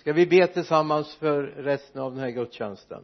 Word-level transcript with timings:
ska 0.00 0.12
vi 0.12 0.26
be 0.26 0.46
tillsammans 0.46 1.14
för 1.14 1.42
resten 1.42 2.02
av 2.02 2.12
den 2.12 2.20
här 2.20 2.30
gudstjänsten? 2.30 3.02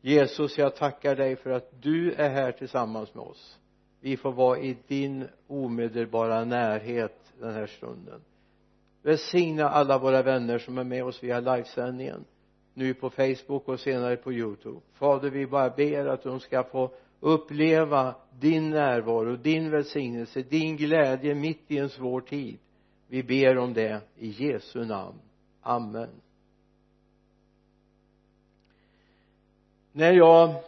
Jesus 0.00 0.58
jag 0.58 0.76
tackar 0.76 1.16
dig 1.16 1.36
för 1.36 1.50
att 1.50 1.82
du 1.82 2.12
är 2.12 2.30
här 2.30 2.52
tillsammans 2.52 3.14
med 3.14 3.24
oss. 3.24 3.58
Vi 4.00 4.16
får 4.16 4.32
vara 4.32 4.58
i 4.58 4.76
din 4.86 5.28
omedelbara 5.46 6.44
närhet 6.44 7.32
den 7.40 7.54
här 7.54 7.66
stunden. 7.66 8.20
Välsigna 9.02 9.68
alla 9.68 9.98
våra 9.98 10.22
vänner 10.22 10.58
som 10.58 10.78
är 10.78 10.84
med 10.84 11.04
oss 11.04 11.22
via 11.22 11.40
livesändningen 11.40 12.24
nu 12.74 12.94
på 12.94 13.10
facebook 13.10 13.68
och 13.68 13.80
senare 13.80 14.16
på 14.16 14.32
youtube. 14.32 14.80
Fader 14.92 15.30
vi 15.30 15.46
bara 15.46 15.70
ber 15.70 16.06
att 16.06 16.22
de 16.22 16.40
ska 16.40 16.64
få 16.64 16.90
uppleva 17.20 18.14
din 18.40 18.70
närvaro, 18.70 19.36
din 19.36 19.70
välsignelse, 19.70 20.42
din 20.42 20.76
glädje 20.76 21.34
mitt 21.34 21.64
i 21.68 21.78
en 21.78 21.88
svår 21.88 22.20
tid. 22.20 22.58
Vi 23.08 23.22
ber 23.22 23.58
om 23.58 23.74
det 23.74 24.00
i 24.16 24.28
Jesu 24.28 24.84
namn. 24.84 25.18
Amen. 25.60 26.10
När 29.92 30.12
jag 30.12 30.64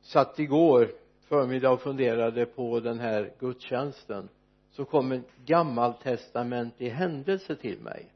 satt 0.00 0.38
igår 0.38 0.92
förmiddag 1.20 1.70
och 1.70 1.80
funderade 1.80 2.46
på 2.46 2.80
den 2.80 2.98
här 2.98 3.32
gudstjänsten 3.38 4.28
så 4.70 4.84
kom 4.84 5.12
en 5.12 5.24
gammaltestamentlig 5.44 6.90
händelse 6.90 7.56
till 7.56 7.80
mig. 7.80 8.10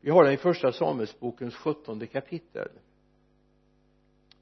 Vi 0.00 0.10
har 0.10 0.24
den 0.24 0.32
i 0.32 0.36
första 0.36 0.72
Samuelsbokens 0.72 1.54
sjuttonde 1.54 2.06
kapitel. 2.06 2.68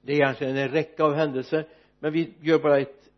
Det 0.02 0.12
är 0.12 0.16
egentligen 0.16 0.56
en 0.56 0.68
räcka 0.68 1.04
av 1.04 1.14
händelser 1.14 1.68
men 1.98 2.12
vi 2.12 2.34
gör 2.40 2.58
bara 2.58 2.80
ett 2.80 3.10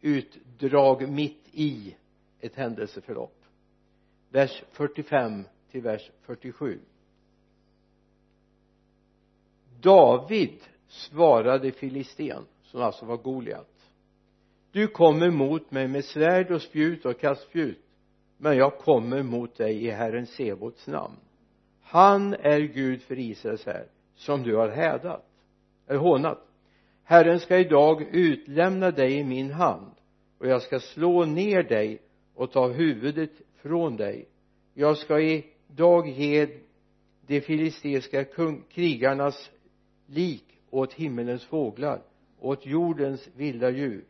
utdrag 0.00 1.08
mitt 1.08 1.48
i 1.52 1.96
ett 2.40 2.54
händelseförlopp 2.54 3.41
vers 4.32 4.64
45 4.70 5.44
till 5.70 5.82
vers 5.82 6.10
47 6.22 6.80
David 9.80 10.60
svarade 10.88 11.72
filisten 11.72 12.44
som 12.62 12.82
alltså 12.82 13.06
var 13.06 13.16
Goliat. 13.16 13.68
Du 14.70 14.86
kommer 14.86 15.30
mot 15.30 15.70
mig 15.70 15.88
med 15.88 16.04
svärd 16.04 16.50
och 16.50 16.62
spjut 16.62 17.06
och 17.06 17.20
kastspjut 17.20 17.84
men 18.36 18.56
jag 18.56 18.78
kommer 18.78 19.22
mot 19.22 19.56
dig 19.56 19.84
i 19.84 19.90
Herren 19.90 20.26
Sebots 20.26 20.86
namn. 20.86 21.16
Han 21.82 22.34
är 22.34 22.60
Gud 22.60 23.02
för 23.02 23.18
Israels 23.18 23.66
här 23.66 23.86
som 24.14 24.42
du 24.42 24.56
har 24.56 24.68
hädat 24.68 25.26
eller 25.86 25.98
hånat. 25.98 26.48
Herren 27.04 27.40
ska 27.40 27.58
idag 27.58 28.02
utlämna 28.12 28.90
dig 28.90 29.12
i 29.12 29.24
min 29.24 29.50
hand 29.50 29.92
och 30.38 30.46
jag 30.46 30.62
ska 30.62 30.80
slå 30.80 31.24
ner 31.24 31.62
dig 31.62 32.02
och 32.34 32.52
ta 32.52 32.68
huvudet 32.68 33.30
från 33.62 33.96
dig 33.96 34.28
jag 34.74 34.98
ska 34.98 35.20
idag 35.20 36.08
ge 36.08 36.48
de 37.26 37.40
filisteiska 37.40 38.24
krigarnas 38.70 39.50
lik 40.06 40.44
åt 40.70 40.92
himmelens 40.92 41.44
fåglar 41.44 42.02
åt 42.42 42.66
jordens 42.66 43.28
vilda 43.36 43.70
djur. 43.70 44.04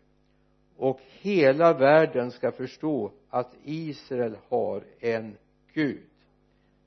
Och 0.76 1.00
hela 1.20 1.72
världen 1.72 2.30
ska 2.30 2.52
förstå 2.52 3.12
att 3.28 3.54
Israel 3.64 4.36
har 4.48 4.84
en 5.00 5.36
Gud. 5.72 6.02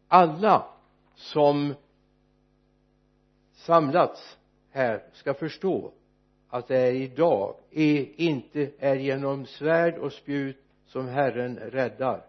Alla 0.08 0.70
som 1.16 1.74
samlats 3.54 4.38
här 4.70 5.04
ska 5.14 5.34
förstå 5.34 5.92
att 6.50 6.68
det 6.68 6.78
är 6.78 6.94
idag 6.94 7.56
är 7.72 8.22
inte 8.22 8.72
är 8.80 8.96
genom 8.96 9.46
svärd 9.46 9.98
och 9.98 10.14
spjut 10.14 10.58
som 10.86 11.08
Herren 11.08 11.58
räddar 11.58 12.26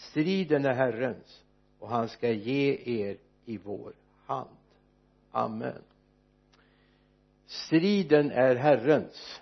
striden 0.00 0.64
är 0.64 0.74
Herrens 0.74 1.44
och 1.78 1.88
han 1.88 2.08
ska 2.08 2.30
ge 2.30 2.78
er 2.84 3.16
i 3.44 3.58
vår 3.58 3.92
hand. 4.26 4.56
Amen. 5.30 5.82
Striden 7.46 8.30
är 8.30 8.56
Herrens. 8.56 9.40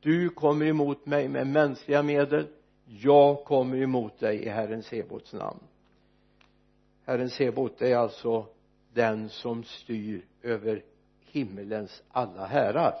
Du 0.00 0.28
kommer 0.28 0.66
emot 0.66 1.06
mig 1.06 1.28
med 1.28 1.46
mänskliga 1.46 2.02
medel. 2.02 2.46
Jag 2.84 3.44
kommer 3.44 3.76
emot 3.76 4.18
dig 4.18 4.42
i 4.44 4.48
Herren 4.48 4.82
Sebots 4.82 5.32
namn. 5.32 5.60
Herren 7.04 7.30
Sebot 7.30 7.82
är 7.82 7.96
alltså 7.96 8.46
den 8.92 9.28
som 9.28 9.64
styr 9.64 10.26
över 10.42 10.82
himmelens 11.20 12.02
alla 12.08 12.46
härar. 12.46 12.94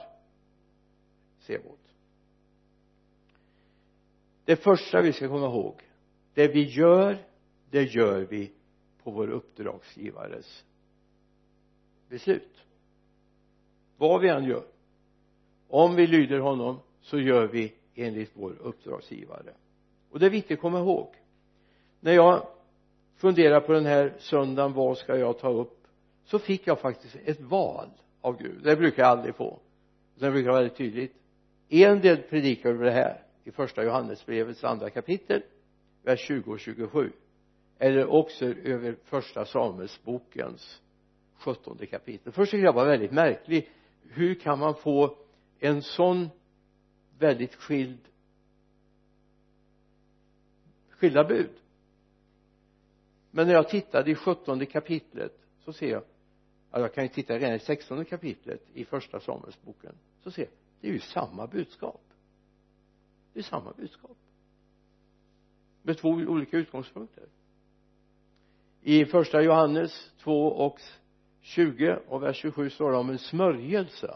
Sebot 1.40 1.78
det 4.48 4.56
första 4.56 5.00
vi 5.00 5.12
ska 5.12 5.28
komma 5.28 5.46
ihåg 5.46 5.82
det 6.38 6.48
vi 6.48 6.62
gör 6.62 7.18
det 7.70 7.82
gör 7.82 8.20
vi 8.20 8.52
på 9.02 9.10
vår 9.10 9.30
uppdragsgivares 9.30 10.64
beslut. 12.08 12.64
Vad 13.96 14.20
vi 14.20 14.28
än 14.28 14.44
gör. 14.44 14.64
Om 15.68 15.94
vi 15.94 16.06
lyder 16.06 16.38
honom 16.38 16.78
så 17.00 17.18
gör 17.18 17.46
vi 17.46 17.74
enligt 17.94 18.30
vår 18.34 18.56
uppdragsgivare. 18.60 19.54
Och 20.10 20.18
det 20.18 20.26
är 20.26 20.30
viktigt 20.30 20.58
att 20.58 20.60
komma 20.60 20.78
ihåg. 20.78 21.14
När 22.00 22.12
jag 22.12 22.46
funderade 23.16 23.66
på 23.66 23.72
den 23.72 23.86
här 23.86 24.14
söndagen 24.18 24.72
vad 24.72 24.98
ska 24.98 25.16
jag 25.16 25.38
ta 25.38 25.50
upp? 25.50 25.86
Så 26.24 26.38
fick 26.38 26.66
jag 26.66 26.80
faktiskt 26.80 27.16
ett 27.24 27.40
val 27.40 27.88
av 28.20 28.38
Gud. 28.42 28.62
Det 28.62 28.76
brukar 28.76 29.02
jag 29.02 29.10
aldrig 29.10 29.34
få. 29.34 29.58
Det 30.14 30.30
brukar 30.30 30.50
vara 30.50 30.60
väldigt 30.60 30.78
tydligt. 30.78 31.14
En 31.68 32.00
del 32.00 32.16
predikar 32.16 32.70
över 32.70 32.84
det 32.84 32.90
här 32.90 33.22
i 33.44 33.50
första 33.50 33.84
Johannesbrevets 33.84 34.64
andra 34.64 34.90
kapitel 34.90 35.42
vers 36.08 36.20
20 36.20 36.52
och 36.52 36.60
27 36.60 37.12
eller 37.78 38.06
också 38.06 38.44
över 38.46 38.96
första 39.04 39.44
Samuelsbokens 39.44 40.82
sjuttonde 41.34 41.86
kapitel. 41.86 42.32
Först 42.32 42.50
tycker 42.50 42.64
jag 42.64 42.72
var 42.72 42.86
väldigt 42.86 43.12
märklig. 43.12 43.70
Hur 44.02 44.34
kan 44.34 44.58
man 44.58 44.74
få 44.74 45.16
en 45.58 45.82
sån 45.82 46.28
väldigt 47.18 47.54
skild 47.54 48.00
skilda 50.90 51.24
bud? 51.24 51.50
Men 53.30 53.46
när 53.46 53.54
jag 53.54 53.68
tittade 53.68 54.10
i 54.10 54.14
sjuttonde 54.14 54.66
kapitlet 54.66 55.38
så 55.64 55.72
ser 55.72 55.90
jag 55.90 56.02
ja, 56.70 56.80
jag 56.80 56.94
kan 56.94 57.04
ju 57.04 57.08
titta 57.08 57.34
redan 57.34 57.54
i 57.54 57.58
sextonde 57.58 58.04
kapitlet 58.04 58.62
i 58.74 58.84
första 58.84 59.20
Samuelsboken 59.20 59.94
så 60.22 60.30
ser 60.30 60.42
jag 60.42 60.50
det 60.80 60.88
är 60.88 60.92
ju 60.92 61.00
samma 61.00 61.46
budskap. 61.46 62.02
Det 63.32 63.38
är 63.38 63.44
samma 63.44 63.72
budskap 63.72 64.16
med 65.82 65.98
två 65.98 66.08
olika 66.08 66.56
utgångspunkter. 66.56 67.24
I 68.82 69.04
första 69.04 69.42
Johannes 69.42 70.10
2 70.22 70.46
och 70.46 70.80
20 71.40 71.98
och 72.08 72.22
vers 72.22 72.36
27 72.36 72.70
står 72.70 72.90
det 72.90 72.98
om 72.98 73.10
en 73.10 73.18
smörjelse. 73.18 74.14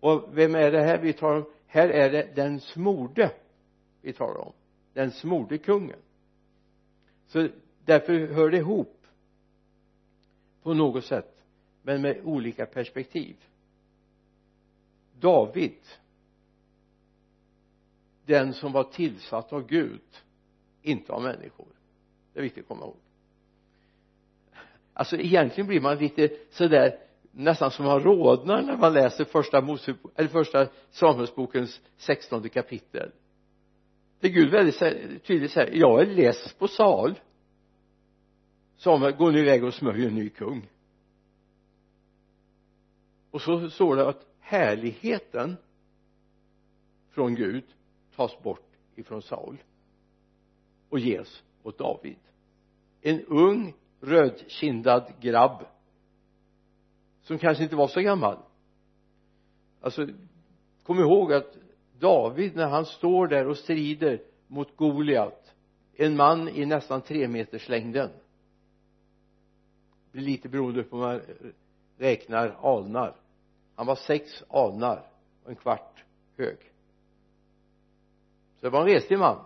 Och 0.00 0.28
vem 0.32 0.54
är 0.54 0.70
det 0.70 0.82
här 0.82 0.98
vi 0.98 1.12
talar 1.12 1.36
om 1.36 1.44
här 1.66 1.88
är 1.88 2.10
det 2.10 2.32
den 2.34 2.60
smorde 2.60 3.32
vi 4.00 4.12
talar 4.12 4.40
om 4.40 4.52
den 4.92 5.10
smorde 5.10 5.58
kungen. 5.58 5.98
Så 7.26 7.48
därför 7.84 8.26
hör 8.26 8.50
det 8.50 8.56
ihop 8.56 9.06
på 10.62 10.74
något 10.74 11.04
sätt 11.04 11.44
men 11.82 12.02
med 12.02 12.20
olika 12.24 12.66
perspektiv. 12.66 13.36
David 15.20 15.78
den 18.26 18.54
som 18.54 18.72
var 18.72 18.84
tillsatt 18.84 19.52
av 19.52 19.66
Gud 19.66 20.00
inte 20.82 21.12
av 21.12 21.22
människor. 21.22 21.68
Det 22.32 22.38
är 22.38 22.42
viktigt 22.42 22.64
att 22.64 22.68
komma 22.68 22.84
ihåg. 22.84 22.96
Alltså 24.92 25.16
egentligen 25.16 25.68
blir 25.68 25.80
man 25.80 25.98
lite 25.98 26.30
sådär 26.50 26.98
nästan 27.32 27.70
som 27.70 27.84
man 27.84 28.00
rodnar 28.00 28.62
när 28.62 28.76
man 28.76 28.92
läser 28.92 29.24
första 29.24 29.60
Mose, 29.60 29.94
eller 30.14 30.28
första 30.28 30.66
Samuelsbokens 30.90 31.80
sextonde 31.96 32.48
kapitel. 32.48 33.12
Det 34.20 34.28
Gud 34.28 34.50
väldigt 34.50 34.78
tydligt 35.24 35.50
säger 35.50 35.74
jag 35.74 36.00
är 36.00 36.06
less 36.06 36.52
på 36.52 36.68
sal 36.68 37.14
Samuel 38.80 39.12
går 39.12 39.32
nu 39.32 39.38
iväg 39.38 39.64
och 39.64 39.74
smörjer 39.74 40.08
en 40.08 40.14
ny 40.14 40.28
kung? 40.28 40.68
Och 43.30 43.42
så 43.42 43.70
står 43.70 43.96
det 43.96 44.08
att 44.08 44.26
härligheten 44.40 45.56
från 47.10 47.34
Gud 47.34 47.64
tas 48.20 48.42
bort 48.42 48.76
ifrån 48.94 49.22
Saul 49.22 49.62
och 50.88 50.98
ges 50.98 51.42
åt 51.62 51.78
David. 51.78 52.18
En 53.00 53.24
ung 53.24 53.74
rödkindad 54.00 55.12
grabb 55.20 55.66
som 57.22 57.38
kanske 57.38 57.64
inte 57.64 57.76
var 57.76 57.88
så 57.88 58.00
gammal. 58.00 58.38
Alltså 59.80 60.08
kom 60.82 60.98
ihåg 60.98 61.32
att 61.32 61.56
David 61.98 62.56
när 62.56 62.68
han 62.68 62.86
står 62.86 63.26
där 63.26 63.48
och 63.48 63.56
strider 63.56 64.22
mot 64.46 64.76
Goliat 64.76 65.54
en 65.96 66.16
man 66.16 66.48
i 66.48 66.66
nästan 66.66 67.02
tre 67.02 67.28
meters 67.28 67.68
längden 67.68 68.10
blir 70.12 70.22
lite 70.22 70.48
beroende 70.48 70.82
på 70.82 70.96
hur 70.96 71.04
man 71.04 71.20
räknar 71.98 72.56
alnar. 72.62 73.16
Han 73.74 73.86
var 73.86 73.96
sex 73.96 74.44
alnar 74.48 75.10
och 75.44 75.50
en 75.50 75.56
kvart 75.56 76.04
hög 76.36 76.69
så 78.60 78.66
det 78.66 78.70
var 78.70 78.80
en 78.80 78.86
reslig 78.86 79.18
man. 79.18 79.44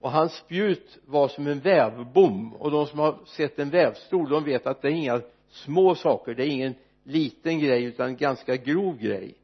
Och 0.00 0.10
hans 0.10 0.32
spjut 0.32 0.98
var 1.06 1.28
som 1.28 1.46
en 1.46 1.60
vävbom. 1.60 2.54
Och 2.54 2.70
de 2.70 2.86
som 2.86 2.98
har 2.98 3.24
sett 3.24 3.58
en 3.58 3.70
vävstol 3.70 4.28
de 4.28 4.44
vet 4.44 4.66
att 4.66 4.82
det 4.82 4.88
är 4.88 4.92
inga 4.92 5.22
små 5.48 5.94
saker. 5.94 6.34
Det 6.34 6.46
är 6.46 6.48
ingen 6.48 6.74
liten 7.02 7.58
grej 7.58 7.84
utan 7.84 8.08
en 8.08 8.16
ganska 8.16 8.56
grov 8.56 8.98
grej. 8.98 9.34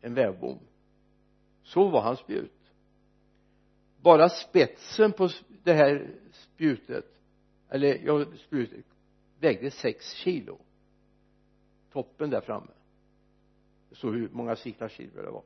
En 0.00 0.14
vävbom. 0.14 0.58
Så 1.62 1.88
var 1.88 2.00
hans 2.00 2.18
spjut. 2.18 2.52
Bara 4.02 4.28
spetsen 4.28 5.12
på 5.12 5.28
det 5.62 5.72
här 5.72 6.10
spjutet 6.32 7.04
eller 7.68 8.00
ja 8.04 8.24
spjutet 8.46 8.84
vägde 9.40 9.70
sex 9.70 10.12
kilo. 10.12 10.58
Toppen 11.92 12.30
där 12.30 12.40
framme. 12.40 12.72
Så 13.92 14.10
hur 14.10 14.28
många 14.32 14.56
siklar 14.56 14.88
silver 14.88 15.22
det 15.22 15.30
var 15.30 15.42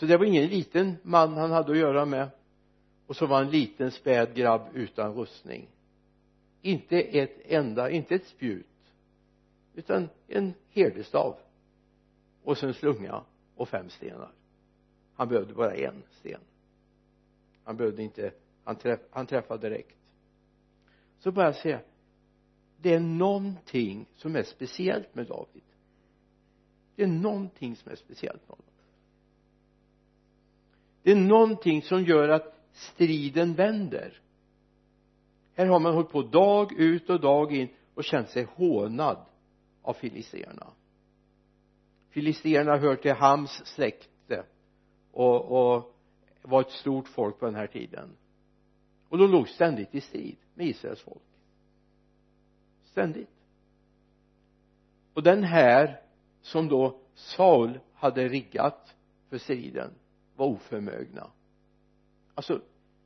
så 0.00 0.06
det 0.06 0.16
var 0.16 0.24
ingen 0.24 0.46
liten 0.46 0.96
man 1.02 1.32
han 1.32 1.50
hade 1.50 1.72
att 1.72 1.78
göra 1.78 2.04
med. 2.04 2.30
Och 3.06 3.16
så 3.16 3.26
var 3.26 3.36
han 3.36 3.46
en 3.46 3.50
liten 3.50 3.90
späd 3.90 4.34
grabb 4.34 4.62
utan 4.74 5.14
rustning. 5.14 5.68
Inte 6.62 7.00
ett 7.00 7.40
enda, 7.44 7.90
inte 7.90 8.14
ett 8.14 8.26
spjut 8.26 8.66
utan 9.74 10.08
en 10.28 10.54
herdestav. 10.70 11.36
Och 12.42 12.58
sen 12.58 12.74
slunga 12.74 13.24
och 13.54 13.68
fem 13.68 13.90
stenar. 13.90 14.32
Han 15.14 15.28
behövde 15.28 15.54
bara 15.54 15.74
en 15.74 16.02
sten. 16.10 16.40
Han 17.64 17.76
behövde 17.76 18.02
inte 18.02 18.32
han, 18.64 18.76
träff, 18.76 19.00
han 19.10 19.26
träffade 19.26 19.68
direkt. 19.68 19.98
Så 21.18 21.32
bara 21.32 21.52
säga 21.52 21.80
det 22.76 22.94
är 22.94 23.00
någonting 23.00 24.06
som 24.14 24.36
är 24.36 24.42
speciellt 24.42 25.14
med 25.14 25.26
David. 25.26 25.62
Det 26.96 27.02
är 27.02 27.06
någonting 27.06 27.76
som 27.76 27.92
är 27.92 27.96
speciellt 27.96 28.48
med 28.48 28.56
honom 28.56 28.69
det 31.02 31.10
är 31.10 31.16
någonting 31.16 31.82
som 31.82 32.04
gör 32.04 32.28
att 32.28 32.54
striden 32.72 33.54
vänder. 33.54 34.20
Här 35.54 35.66
har 35.66 35.80
man 35.80 35.94
hållit 35.94 36.10
på 36.10 36.22
dag 36.22 36.72
ut 36.72 37.10
och 37.10 37.20
dag 37.20 37.52
in 37.52 37.68
och 37.94 38.04
känt 38.04 38.28
sig 38.28 38.44
hånad 38.44 39.18
av 39.82 39.92
filisterna. 39.92 40.66
Filisterna 42.10 42.76
hör 42.76 42.96
till 42.96 43.12
Hams 43.12 43.66
släkte 43.66 44.44
och, 45.12 45.44
och 45.44 45.96
var 46.42 46.60
ett 46.60 46.70
stort 46.70 47.08
folk 47.08 47.38
på 47.38 47.46
den 47.46 47.54
här 47.54 47.66
tiden. 47.66 48.16
Och 49.08 49.18
de 49.18 49.30
låg 49.30 49.48
ständigt 49.48 49.94
i 49.94 50.00
strid 50.00 50.36
med 50.54 50.66
Israels 50.66 51.00
folk. 51.00 51.22
Ständigt. 52.84 53.30
Och 55.14 55.22
den 55.22 55.44
här 55.44 56.00
som 56.42 56.68
då 56.68 56.98
Saul 57.14 57.80
hade 57.94 58.28
riggat 58.28 58.96
för 59.28 59.38
striden 59.38 59.90
var 60.40 60.46
oförmögna. 60.46 61.30
Alltså 62.34 62.60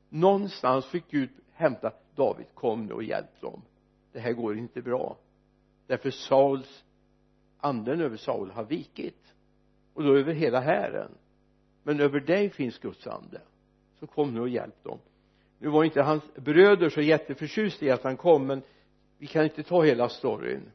någonstans 0.08 0.86
fick 0.86 1.10
Gud 1.10 1.31
hämta 1.52 1.92
David 2.14 2.46
kom 2.54 2.86
nu 2.86 2.92
och 2.92 3.02
hjälp 3.02 3.40
dem. 3.40 3.62
Det 4.12 4.20
här 4.20 4.32
går 4.32 4.58
inte 4.58 4.82
bra. 4.82 5.16
Därför 5.86 6.10
Sauls 6.10 6.84
anden 7.58 8.00
över 8.00 8.16
Saul 8.16 8.50
har 8.50 8.64
vikit. 8.64 9.34
Och 9.94 10.02
då 10.02 10.16
över 10.16 10.32
hela 10.32 10.60
hären. 10.60 11.10
Men 11.82 12.00
över 12.00 12.20
dig 12.20 12.50
finns 12.50 12.78
Guds 12.78 13.06
ande. 13.06 13.40
Så 14.00 14.06
kom 14.06 14.34
nu 14.34 14.40
och 14.40 14.48
hjälp 14.48 14.84
dem. 14.84 14.98
Nu 15.58 15.69
var 15.69 15.84
inte 15.84 16.02
hans 16.02 16.34
bröder 16.34 16.88
så 16.88 17.00
jätteförtjusta 17.00 17.84
i 17.84 17.90
att 17.90 18.04
han 18.04 18.16
kom 18.16 18.46
men 18.46 18.62
vi 19.19 19.26
kan 19.26 19.44
inte 19.44 19.62
ta 19.62 19.82
hela 19.82 20.08
storyn. 20.08 20.70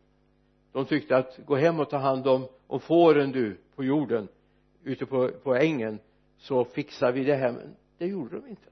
De 0.71 0.85
tyckte 0.85 1.17
att 1.17 1.39
gå 1.45 1.56
hem 1.56 1.79
och 1.79 1.89
ta 1.89 1.97
hand 1.97 2.27
om, 2.27 2.47
om 2.67 2.79
fåren 2.79 3.31
du 3.31 3.57
på 3.75 3.83
jorden 3.83 4.27
ute 4.83 5.06
på, 5.06 5.29
på 5.44 5.56
ängen 5.56 6.00
så 6.39 6.65
fixar 6.65 7.12
vi 7.12 7.24
det 7.24 7.36
här 7.36 7.51
men 7.51 7.75
det 7.97 8.07
gjorde 8.07 8.39
de 8.39 8.47
inte. 8.47 8.69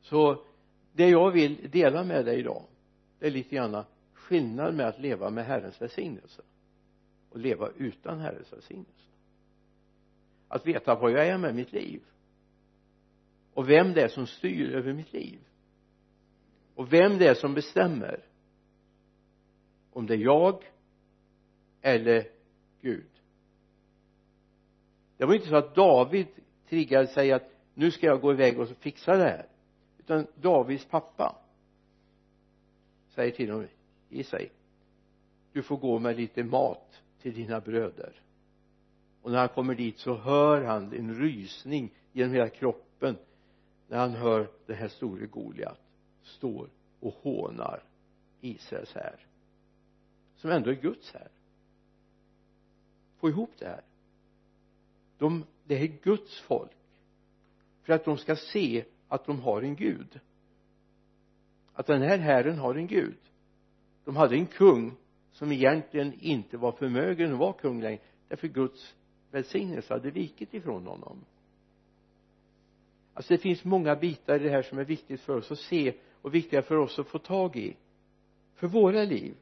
Så 0.00 0.44
det 0.92 1.08
jag 1.08 1.30
vill 1.30 1.70
dela 1.70 2.04
med 2.04 2.24
dig 2.24 2.38
idag 2.38 2.62
det 3.18 3.26
är 3.26 3.30
lite 3.30 3.56
grann 3.56 3.84
skillnad 4.12 4.74
med 4.74 4.86
att 4.86 5.00
leva 5.00 5.30
med 5.30 5.44
Herrens 5.46 5.82
välsignelse 5.82 6.42
och 7.30 7.38
leva 7.38 7.70
utan 7.76 8.20
Herrens 8.20 8.52
välsignelse. 8.52 8.92
Att 10.48 10.66
veta 10.66 10.94
vad 10.94 11.12
jag 11.12 11.26
är 11.26 11.38
med 11.38 11.54
mitt 11.54 11.72
liv 11.72 12.02
och 13.54 13.68
vem 13.68 13.92
det 13.92 14.02
är 14.02 14.08
som 14.08 14.26
styr 14.26 14.74
över 14.74 14.92
mitt 14.92 15.12
liv 15.12 15.38
och 16.74 16.92
vem 16.92 17.18
det 17.18 17.26
är 17.26 17.34
som 17.34 17.54
bestämmer 17.54 18.24
om 19.92 20.06
det 20.06 20.14
är 20.14 20.18
jag 20.18 20.72
eller 21.82 22.28
Gud 22.80 23.17
det 25.18 25.24
var 25.24 25.34
inte 25.34 25.48
så 25.48 25.56
att 25.56 25.74
David 25.74 26.26
triggade 26.68 27.06
sig 27.06 27.32
att 27.32 27.50
nu 27.74 27.90
ska 27.90 28.06
jag 28.06 28.20
gå 28.20 28.32
iväg 28.32 28.60
och 28.60 28.68
fixa 28.68 29.16
det 29.16 29.24
här. 29.24 29.46
Utan 29.98 30.26
Davids 30.34 30.84
pappa 30.84 31.36
säger 33.14 33.30
till 33.32 33.50
honom 33.50 33.68
i 34.08 34.24
sig 34.24 34.50
du 35.52 35.62
får 35.62 35.76
gå 35.76 35.98
med 35.98 36.16
lite 36.16 36.44
mat 36.44 37.02
till 37.22 37.34
dina 37.34 37.60
bröder. 37.60 38.20
Och 39.22 39.30
när 39.30 39.38
han 39.38 39.48
kommer 39.48 39.74
dit 39.74 39.98
så 39.98 40.14
hör 40.14 40.64
han 40.64 40.92
en 40.92 41.14
rysning 41.14 41.90
genom 42.12 42.34
hela 42.34 42.48
kroppen 42.48 43.16
när 43.88 43.98
han 43.98 44.10
hör 44.10 44.50
den 44.66 44.76
här 44.76 44.88
store 44.88 45.26
Goliat 45.26 45.80
står 46.22 46.68
och 47.00 47.14
hånar 47.22 47.82
Israels 48.40 48.94
här 48.94 49.26
som 50.36 50.50
ändå 50.50 50.70
är 50.70 50.74
Guds 50.74 51.12
här. 51.12 51.28
Få 53.16 53.28
ihop 53.28 53.50
det 53.58 53.66
här 53.66 53.82
de, 55.18 55.44
det 55.64 55.74
är 55.82 55.86
Guds 56.02 56.40
folk. 56.40 56.72
För 57.82 57.92
att 57.92 58.04
de 58.04 58.18
ska 58.18 58.36
se 58.36 58.84
att 59.08 59.24
de 59.24 59.40
har 59.40 59.62
en 59.62 59.76
gud. 59.76 60.20
Att 61.72 61.86
den 61.86 62.02
här 62.02 62.18
herren 62.18 62.58
har 62.58 62.74
en 62.74 62.86
gud. 62.86 63.18
De 64.04 64.16
hade 64.16 64.36
en 64.36 64.46
kung 64.46 64.96
som 65.30 65.52
egentligen 65.52 66.12
inte 66.20 66.56
var 66.56 66.72
förmögen 66.72 67.32
att 67.32 67.38
vara 67.38 67.52
kung 67.52 67.80
längre. 67.80 68.00
Därför 68.28 68.48
Guds 68.48 68.94
välsignelse 69.30 69.94
hade 69.94 70.10
vikit 70.10 70.54
ifrån 70.54 70.86
honom. 70.86 71.24
Alltså 73.14 73.32
det 73.34 73.38
finns 73.38 73.64
många 73.64 73.96
bitar 73.96 74.40
i 74.40 74.42
det 74.42 74.50
här 74.50 74.62
som 74.62 74.78
är 74.78 74.84
viktigt 74.84 75.20
för 75.20 75.36
oss 75.36 75.52
att 75.52 75.58
se 75.58 75.94
och 76.22 76.34
viktiga 76.34 76.62
för 76.62 76.76
oss 76.76 76.98
att 76.98 77.06
få 77.06 77.18
tag 77.18 77.56
i. 77.56 77.76
För 78.54 78.66
våra 78.66 79.04
liv. 79.04 79.34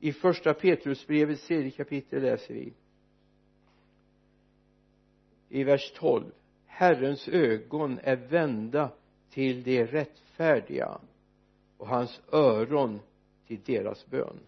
I 0.00 0.12
första 0.12 0.54
Petrusbrevets 0.54 1.46
tredje 1.46 1.70
kapitel 1.70 2.22
läser 2.22 2.54
vi 2.54 2.72
i 5.52 5.64
vers 5.64 5.92
12 5.96 6.24
Herrens 6.66 7.28
ögon 7.28 7.98
är 8.02 8.16
vända 8.16 8.90
till 9.30 9.62
de 9.62 9.84
rättfärdiga 9.84 10.98
och 11.76 11.88
hans 11.88 12.20
öron 12.32 13.00
till 13.46 13.60
deras 13.64 14.06
bön. 14.06 14.38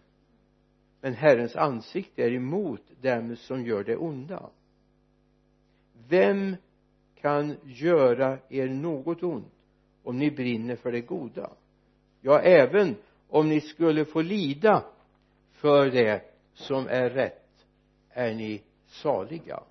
Men 1.01 1.13
Herrens 1.13 1.55
ansikte 1.55 2.23
är 2.23 2.31
emot 2.31 2.81
dem 3.01 3.35
som 3.35 3.65
gör 3.65 3.83
det 3.83 3.97
onda. 3.97 4.49
Vem 6.07 6.55
kan 7.21 7.57
göra 7.63 8.37
er 8.49 8.67
något 8.67 9.23
ont 9.23 9.53
om 10.03 10.17
ni 10.17 10.31
brinner 10.31 10.75
för 10.75 10.91
det 10.91 11.01
goda? 11.01 11.51
Ja 12.21 12.39
även 12.39 12.95
om 13.29 13.49
ni 13.49 13.61
skulle 13.61 14.05
få 14.05 14.21
lida 14.21 14.83
för 15.51 15.91
det 15.91 16.21
som 16.53 16.87
är 16.87 17.09
rätt 17.09 17.65
är 18.09 18.33
ni 18.33 18.61
saliga 18.87 19.63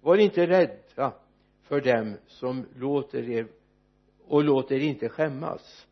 var 0.00 0.18
inte 0.18 0.46
rädda 0.46 1.12
för 1.62 1.80
dem 1.80 2.16
som 2.26 2.66
låter 2.76 3.28
er 3.28 3.46
och 4.24 4.44
låt 4.44 4.70
er 4.70 4.80
inte 4.80 5.08
skämmas. 5.08 5.86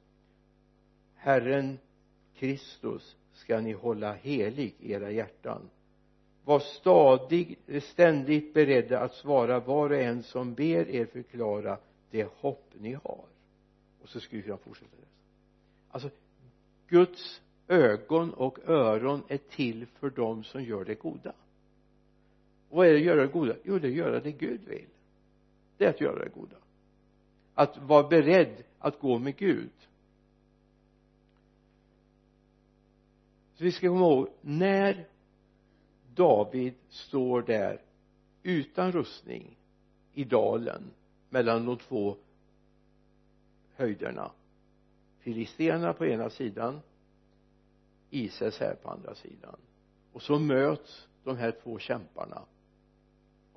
Herren 1.15 1.79
Kristus 2.35 3.17
ska 3.33 3.61
ni 3.61 3.73
hålla 3.73 4.13
helig 4.13 4.75
i 4.79 4.93
era 4.93 5.11
hjärtan. 5.11 5.71
Var 6.45 6.59
stadig, 6.59 7.59
ständigt 7.83 8.55
beredda 8.55 9.01
att 9.01 9.15
svara 9.15 9.61
var 9.61 9.91
och 9.91 9.97
en 9.97 10.23
som 10.23 10.55
ber 10.55 10.89
er 10.89 11.07
förklara 11.07 11.79
det 12.11 12.29
hopp 12.41 12.73
ni 12.79 12.93
har. 12.93 13.25
Och 14.03 14.09
så 14.09 14.21
skulle 14.21 14.43
jag 14.47 14.61
fortsätta 14.61 14.97
läsa 14.97 15.09
alltså 15.91 16.11
Guds 16.89 17.41
ögon 17.69 18.35
och 18.35 18.59
öron 18.69 19.23
är 19.29 19.39
till 19.39 19.87
för 19.87 20.11
dem 20.11 20.45
som 20.45 20.65
gör 20.65 20.85
det 20.85 20.95
goda 20.95 21.33
vad 22.71 22.87
är 22.87 22.91
det 22.91 22.99
att 22.99 23.05
göra 23.05 23.21
det 23.21 23.33
goda? 23.33 23.55
Jo 23.65 23.79
det 23.79 23.87
är 23.89 23.91
att 23.91 23.97
göra 23.97 24.21
det 24.21 24.33
Gud 24.33 24.61
vill. 24.65 24.87
Det 25.77 25.85
är 25.85 25.91
att 25.91 26.01
göra 26.01 26.25
det 26.25 26.31
goda. 26.35 26.57
Att 27.55 27.79
vara 27.79 28.09
beredd 28.09 28.63
att 28.79 29.01
gå 29.01 29.19
med 29.19 29.37
Gud. 29.37 29.71
Så 33.55 33.65
vi 33.65 33.73
ska 33.73 33.89
komma 33.89 34.01
ihåg 34.01 34.29
när 34.41 35.07
David 36.15 36.75
står 36.89 37.43
där 37.43 37.81
utan 38.43 38.93
rustning 38.93 39.57
i 40.15 40.25
dalen 40.25 40.83
mellan 41.31 41.67
de 41.67 41.77
två 41.77 42.17
höjderna 43.75 44.31
filisterna 45.19 45.93
på 45.93 46.07
ena 46.07 46.31
sidan 46.31 46.81
Israels 48.11 48.59
här 48.61 48.75
på 48.75 48.91
andra 48.91 49.15
sidan 49.15 49.57
och 50.13 50.23
så 50.23 50.39
möts 50.39 51.09
de 51.25 51.37
här 51.37 51.51
två 51.63 51.79
kämparna 51.79 52.43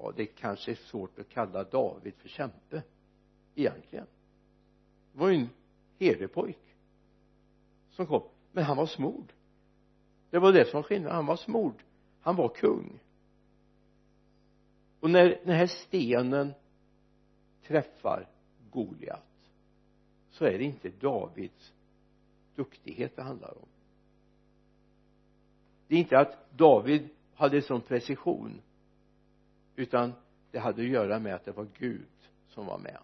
ja 0.02 0.14
det 0.16 0.26
kanske 0.26 0.72
är 0.72 0.76
svårt 0.76 1.20
att 1.20 1.30
kalla 1.30 1.64
David 1.64 2.14
för 2.16 2.30
kämpe 2.30 2.84
egentligen. 3.56 4.08
Det 5.14 5.20
var 5.20 5.30
ju 5.30 5.36
en 5.36 5.50
herdepojk 6.00 6.76
som 7.92 8.06
kom. 8.08 8.24
Men 8.52 8.64
han 8.64 8.78
var 8.78 8.86
smord. 8.86 9.34
Det 10.30 10.40
var 10.40 10.54
det 10.54 10.66
som 10.66 10.78
var 10.78 10.84
skillnaden. 10.84 11.16
Han 11.16 11.26
var 11.26 11.36
smord. 11.36 11.84
Han 12.22 12.36
var 12.36 12.50
kung. 12.50 13.00
Och 15.00 15.10
när 15.10 15.42
den 15.46 15.56
här 15.56 15.68
stenen 15.68 16.54
träffar 17.64 18.28
Goliat 18.72 19.50
så 20.30 20.46
är 20.46 20.58
det 20.58 20.64
inte 20.64 20.90
Davids 20.90 21.74
duktighet 22.56 23.16
det 23.16 23.22
handlar 23.22 23.58
om. 23.58 23.68
Det 25.88 25.96
är 25.96 26.00
inte 26.00 26.20
att 26.20 26.58
David 26.58 27.10
hade 27.36 27.62
sån 27.62 27.82
precision 27.82 28.62
utan 29.76 30.14
det 30.52 30.60
hade 30.60 30.82
att 30.82 30.88
göra 30.88 31.20
med 31.20 31.36
att 31.36 31.46
det 31.46 31.52
var 31.52 31.68
Gud 31.78 32.08
som 32.48 32.66
var 32.66 32.78
med. 32.78 32.98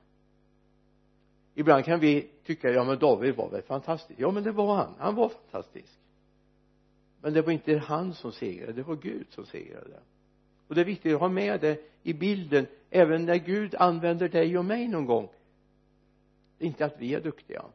Ibland 1.56 1.86
kan 1.86 2.00
vi 2.00 2.30
tycka 2.44 2.70
ja 2.70 2.84
men 2.84 3.00
David 3.00 3.36
var 3.36 3.50
väl 3.50 3.62
fantastisk. 3.62 4.20
Ja 4.20 4.32
men 4.32 4.44
det 4.44 4.52
var 4.52 4.76
han. 4.76 4.94
Han 4.98 5.16
var 5.16 5.30
fantastisk. 5.30 6.00
Men 7.22 7.34
det 7.34 7.42
var 7.42 7.52
inte 7.52 7.78
han 7.78 8.14
som 8.14 8.32
segrade 8.32 8.74
det 8.74 8.84
var 8.84 8.96
Gud 8.96 9.28
som 9.30 9.46
segrade. 9.46 10.00
Och 10.68 10.76
det 10.76 10.82
är 10.82 10.86
viktigt 10.86 11.14
att 11.14 11.20
ha 11.20 11.30
med 11.30 11.62
det 11.62 11.80
i 12.04 12.14
bilden 12.14 12.66
även 12.90 13.26
när 13.26 13.36
Gud 13.36 13.76
använder 13.76 14.30
dig 14.30 14.58
och 14.58 14.66
mig 14.66 14.88
någon 14.88 15.06
gång. 15.06 15.30
Det 16.58 16.66
är 16.66 16.68
inte 16.68 16.86
att 16.86 16.96
vi 17.00 17.14
är 17.14 17.22
duktiga 17.22 17.66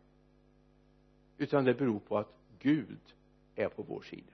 utan 1.38 1.64
det 1.64 1.74
beror 1.74 1.98
på 1.98 2.18
att 2.18 2.32
Gud 2.58 2.98
är 3.54 3.68
på 3.68 3.82
vår 3.82 4.00
sida. 4.00 4.32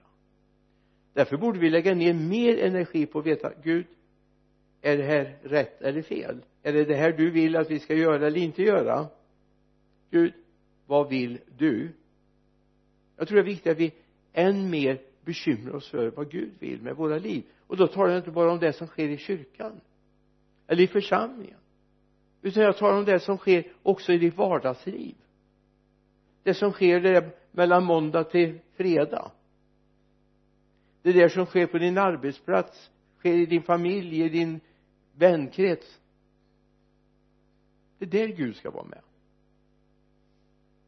Därför 1.13 1.37
borde 1.37 1.59
vi 1.59 1.69
lägga 1.69 1.95
ner 1.95 2.13
mer 2.13 2.57
energi 2.57 3.05
på 3.05 3.19
att 3.19 3.25
veta 3.25 3.51
Gud 3.63 3.85
är 4.81 4.97
det 4.97 5.03
här 5.03 5.37
rätt 5.43 5.81
eller 5.81 6.01
fel? 6.01 6.41
Är 6.63 6.73
det 6.73 6.85
det 6.85 6.95
här 6.95 7.11
du 7.11 7.31
vill 7.31 7.55
att 7.55 7.71
vi 7.71 7.79
ska 7.79 7.95
göra 7.95 8.27
eller 8.27 8.37
inte 8.39 8.63
göra? 8.63 9.07
Gud 10.11 10.33
vad 10.85 11.09
vill 11.09 11.39
du? 11.57 11.89
Jag 13.17 13.27
tror 13.27 13.35
det 13.35 13.41
är 13.41 13.45
viktigt 13.45 13.71
att 13.71 13.77
vi 13.77 13.93
än 14.33 14.69
mer 14.69 15.01
bekymrar 15.25 15.75
oss 15.75 15.89
för 15.89 16.11
vad 16.11 16.31
Gud 16.31 16.51
vill 16.59 16.81
med 16.81 16.95
våra 16.95 17.17
liv. 17.17 17.43
Och 17.67 17.77
då 17.77 17.87
talar 17.87 18.09
jag 18.09 18.19
inte 18.19 18.31
bara 18.31 18.51
om 18.51 18.59
det 18.59 18.73
som 18.73 18.87
sker 18.87 19.09
i 19.09 19.17
kyrkan 19.17 19.81
eller 20.67 20.83
i 20.83 20.87
församlingen 20.87 21.59
utan 22.41 22.63
jag 22.63 22.77
talar 22.77 22.97
om 22.97 23.05
det 23.05 23.19
som 23.19 23.37
sker 23.37 23.63
också 23.83 24.13
i 24.13 24.17
ditt 24.17 24.37
vardagsliv. 24.37 25.15
Det 26.43 26.53
som 26.53 26.71
sker 26.71 26.99
där 26.99 27.31
mellan 27.51 27.83
måndag 27.83 28.23
till 28.23 28.59
fredag. 28.77 29.31
Det 31.01 31.13
där 31.13 31.29
som 31.29 31.45
sker 31.45 31.67
på 31.67 31.77
din 31.77 31.97
arbetsplats 31.97 32.91
sker 33.19 33.33
i 33.33 33.45
din 33.45 33.61
familj, 33.61 34.21
i 34.21 34.29
din 34.29 34.59
vänkrets. 35.19 35.99
Det 37.97 38.05
är 38.05 38.09
där 38.09 38.27
Gud 38.27 38.55
ska 38.55 38.71
vara 38.71 38.85
med. 38.85 39.01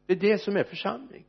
Det 0.06 0.12
är 0.12 0.16
det 0.16 0.38
som 0.38 0.56
är 0.56 0.64
församling. 0.64 1.24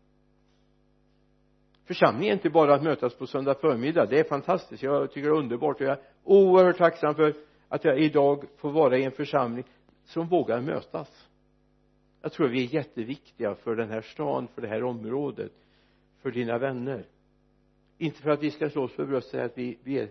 Församling 1.86 2.30
är 2.30 2.34
inte 2.34 2.50
bara 2.50 2.76
att 2.76 2.84
mötas 2.84 3.16
på 3.16 3.28
söndag 3.28 3.56
förmiddag. 3.56 4.06
Det 4.06 4.20
är 4.20 4.24
fantastiskt. 4.24 4.84
Jag 4.84 5.12
tycker 5.12 5.30
det 5.30 5.36
är 5.36 5.40
underbart 5.40 5.82
och 5.82 5.88
jag 5.88 5.98
är 5.98 6.04
oerhört 6.24 6.78
tacksam 6.78 7.16
för 7.16 7.36
att 7.68 7.84
jag 7.84 8.00
idag 8.00 8.46
får 8.58 8.72
vara 8.72 8.98
i 8.98 9.04
en 9.04 9.12
församling 9.12 9.64
som 10.04 10.28
vågar 10.28 10.62
mötas. 10.62 11.30
Jag 12.22 12.32
tror 12.32 12.48
vi 12.48 12.64
är 12.64 12.74
jätteviktiga 12.74 13.56
för 13.56 13.76
den 13.76 13.90
här 13.90 14.02
stan, 14.02 14.48
för 14.48 14.62
det 14.62 14.68
här 14.68 14.84
området 14.84 15.52
för 16.22 16.32
dina 16.32 16.58
vänner. 16.58 17.06
Inte 17.98 18.22
för 18.22 18.30
att 18.30 18.44
vi 18.44 18.52
ska 18.52 18.70
slå 18.70 18.84
oss 18.84 18.92
för 18.92 19.06
bröstet 19.06 19.28
och 19.28 19.32
säga 19.32 19.46
att 19.46 19.58
vi, 19.58 19.78
vi 19.84 20.00
är 20.00 20.10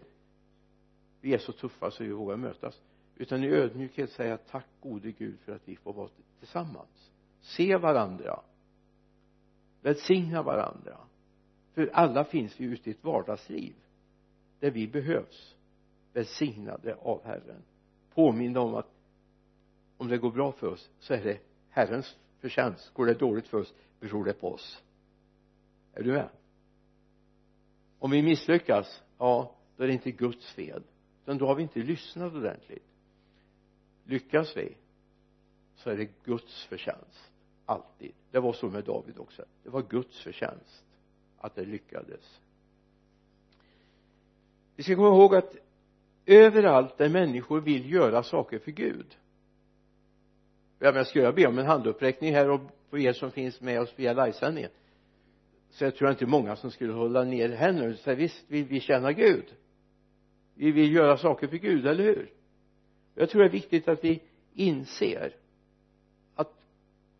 vi 1.22 1.34
är 1.34 1.38
så 1.38 1.52
tuffa 1.52 1.90
så 1.90 2.04
vi 2.04 2.12
vågar 2.12 2.36
mötas. 2.36 2.82
Utan 3.16 3.44
i 3.44 3.48
ödmjukhet 3.48 4.10
säga 4.10 4.36
tack 4.36 4.66
gode 4.80 5.12
Gud 5.12 5.38
för 5.40 5.52
att 5.52 5.68
vi 5.68 5.76
får 5.76 5.92
vara 5.92 6.08
tillsammans. 6.38 7.10
Se 7.40 7.76
varandra. 7.76 8.40
Välsigna 9.80 10.42
varandra. 10.42 10.96
För 11.74 11.90
alla 11.92 12.24
finns 12.24 12.60
vi 12.60 12.64
ute 12.64 12.90
i 12.90 12.92
ett 12.92 13.04
vardagsliv 13.04 13.74
där 14.60 14.70
vi 14.70 14.88
behövs. 14.88 15.54
Välsignade 16.12 16.94
av 16.94 17.24
Herren. 17.24 17.62
Påminna 18.14 18.60
om 18.60 18.74
att 18.74 18.90
om 19.96 20.08
det 20.08 20.18
går 20.18 20.30
bra 20.30 20.52
för 20.52 20.66
oss 20.66 20.90
så 20.98 21.14
är 21.14 21.24
det 21.24 21.38
Herrens 21.68 22.16
förtjänst. 22.40 22.94
Går 22.94 23.06
det 23.06 23.14
dåligt 23.14 23.46
för 23.46 23.58
oss 23.58 23.74
beror 24.00 24.24
det 24.24 24.32
på 24.32 24.52
oss. 24.52 24.82
Är 25.94 26.02
du 26.02 26.12
med? 26.12 26.28
Om 27.98 28.10
vi 28.10 28.22
misslyckas 28.22 29.02
ja 29.18 29.54
då 29.76 29.82
är 29.82 29.86
det 29.86 29.92
inte 29.92 30.10
Guds 30.10 30.52
fel 30.52 30.82
utan 31.22 31.38
då 31.38 31.46
har 31.46 31.54
vi 31.54 31.62
inte 31.62 31.78
lyssnat 31.78 32.34
ordentligt. 32.34 32.86
Lyckas 34.04 34.56
vi 34.56 34.76
så 35.76 35.90
är 35.90 35.96
det 35.96 36.08
Guds 36.24 36.64
förtjänst 36.64 37.32
alltid. 37.66 38.12
Det 38.30 38.40
var 38.40 38.52
så 38.52 38.68
med 38.68 38.84
David 38.84 39.18
också. 39.18 39.44
Det 39.62 39.70
var 39.70 39.82
Guds 39.82 40.22
förtjänst 40.22 40.84
att 41.38 41.54
det 41.54 41.64
lyckades. 41.64 42.40
Vi 44.76 44.82
ska 44.82 44.96
komma 44.96 45.08
ihåg 45.08 45.34
att 45.34 45.56
överallt 46.26 46.98
där 46.98 47.08
människor 47.08 47.60
vill 47.60 47.92
göra 47.92 48.22
saker 48.22 48.58
för 48.58 48.70
Gud. 48.70 49.16
Ja 50.78 50.92
men 50.92 51.04
ska 51.04 51.18
jag 51.18 51.34
be 51.34 51.46
om 51.46 51.58
en 51.58 51.66
handuppräckning 51.66 52.34
här 52.34 52.50
och 52.50 52.60
på 52.90 52.98
er 52.98 53.12
som 53.12 53.30
finns 53.30 53.60
med 53.60 53.80
oss 53.80 53.92
via 53.96 54.12
livesändningen. 54.12 54.70
Så 55.70 55.84
jag 55.84 55.96
tror 55.96 56.10
inte 56.10 56.26
många 56.26 56.56
som 56.56 56.70
skulle 56.70 56.92
hålla 56.92 57.24
ner 57.24 57.48
händerna 57.48 57.90
och 57.90 57.98
säga 57.98 58.16
visst 58.16 58.44
vill 58.48 58.64
vi 58.64 58.80
känna 58.80 59.12
Gud 59.12 59.44
vi 60.54 60.70
vill 60.70 60.92
göra 60.94 61.16
saker 61.16 61.48
för 61.48 61.56
Gud, 61.56 61.86
eller 61.86 62.04
hur? 62.04 62.32
Jag 63.14 63.30
tror 63.30 63.42
det 63.42 63.48
är 63.48 63.52
viktigt 63.52 63.88
att 63.88 64.04
vi 64.04 64.20
inser 64.54 65.36
att 66.34 66.52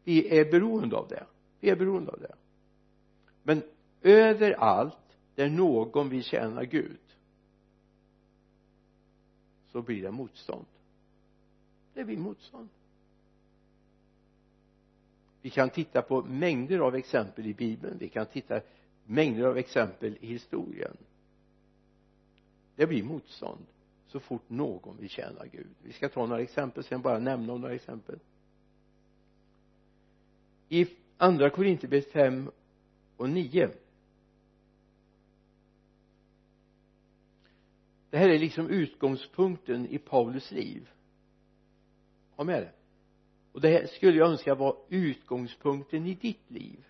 vi 0.05 0.39
är 0.39 0.51
beroende 0.51 0.97
av 0.97 1.09
det. 1.09 1.27
Vi 1.61 1.71
är 1.71 1.77
beroende 1.77 2.11
av 2.13 2.21
det. 2.21 2.35
Men 3.43 3.63
överallt 4.03 4.97
där 5.35 5.49
någon 5.49 6.09
vill 6.09 6.25
tjäna 6.25 6.65
Gud 6.65 6.99
så 9.73 9.83
blir 9.83 10.03
det 10.03 10.11
motstånd. 10.11 10.67
Det 11.95 12.05
blir 12.05 12.17
motstånd. 12.17 12.69
Vi 15.43 15.51
kan 15.51 15.71
titta 15.71 16.03
på 16.03 16.23
mängder 16.23 16.79
av 16.79 16.95
exempel 16.95 17.47
i 17.47 17.55
bibeln. 17.55 17.99
Vi 17.99 18.09
kan 18.09 18.27
titta 18.27 18.61
mängder 19.05 19.45
av 19.45 19.59
exempel 19.59 20.17
i 20.21 20.27
historien 20.27 20.97
det 22.77 22.87
blir 22.87 23.03
motstånd 23.03 23.67
så 24.07 24.21
fort 24.21 24.51
någon 24.51 24.97
vill 24.97 25.09
tjäna 25.09 25.47
Gud. 25.47 25.75
Vi 25.83 25.93
ska 25.93 26.09
ta 26.09 26.27
några 26.27 26.43
exempel 26.43 26.85
sen 26.85 27.03
bara 27.03 27.19
nämna 27.19 27.57
några 27.57 27.75
exempel. 27.75 28.19
I 30.69 30.87
andra 31.17 31.51
Korinthierbrevet 31.51 32.13
5 32.13 32.51
och 33.17 33.31
9 33.31 33.71
det 38.13 38.19
här 38.19 38.29
är 38.29 38.39
liksom 38.39 38.69
utgångspunkten 38.69 39.87
i 39.87 39.99
Paulus 39.99 40.51
liv. 40.51 40.91
Ha 42.37 42.45
med 42.45 42.63
det. 42.63 42.73
Och 43.53 43.61
det 43.61 43.69
här 43.69 43.87
skulle 43.87 44.19
jag 44.19 44.31
önska 44.31 44.55
var 44.55 44.77
utgångspunkten 44.89 46.07
i 46.07 46.15
ditt 46.15 46.51
liv. 46.51 46.85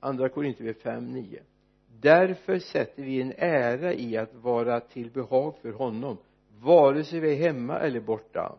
Andra 0.00 0.28
Korinthierbrevet 0.28 0.82
5, 0.82 1.12
9 1.12 1.42
därför 2.00 2.58
sätter 2.58 3.02
vi 3.02 3.22
en 3.22 3.32
ära 3.36 3.94
i 3.94 4.16
att 4.16 4.34
vara 4.34 4.80
till 4.80 5.10
behag 5.10 5.54
för 5.62 5.72
honom 5.72 6.16
vare 6.60 7.04
sig 7.04 7.20
vi 7.20 7.32
är 7.32 7.36
hemma 7.36 7.78
eller 7.78 8.00
borta. 8.00 8.58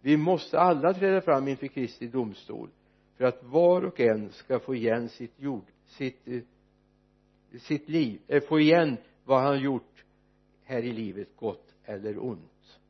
Vi 0.00 0.16
måste 0.16 0.60
alla 0.60 0.94
träda 0.94 1.20
fram 1.20 1.48
inför 1.48 1.66
Kristi 1.66 2.06
domstol 2.06 2.68
för 3.16 3.24
att 3.24 3.42
var 3.42 3.84
och 3.84 4.00
en 4.00 4.32
ska 4.32 4.58
få 4.58 4.74
igen 4.74 5.08
sitt 5.08 5.40
jord 5.40 5.64
sitt 5.86 6.28
sitt 7.58 7.88
liv 7.88 8.20
eh, 8.26 8.42
få 8.42 8.60
igen 8.60 8.96
vad 9.24 9.42
han 9.42 9.60
gjort 9.60 10.04
här 10.64 10.82
i 10.82 10.92
livet 10.92 11.28
gott 11.36 11.74
eller 11.84 12.24
ont. 12.24 12.80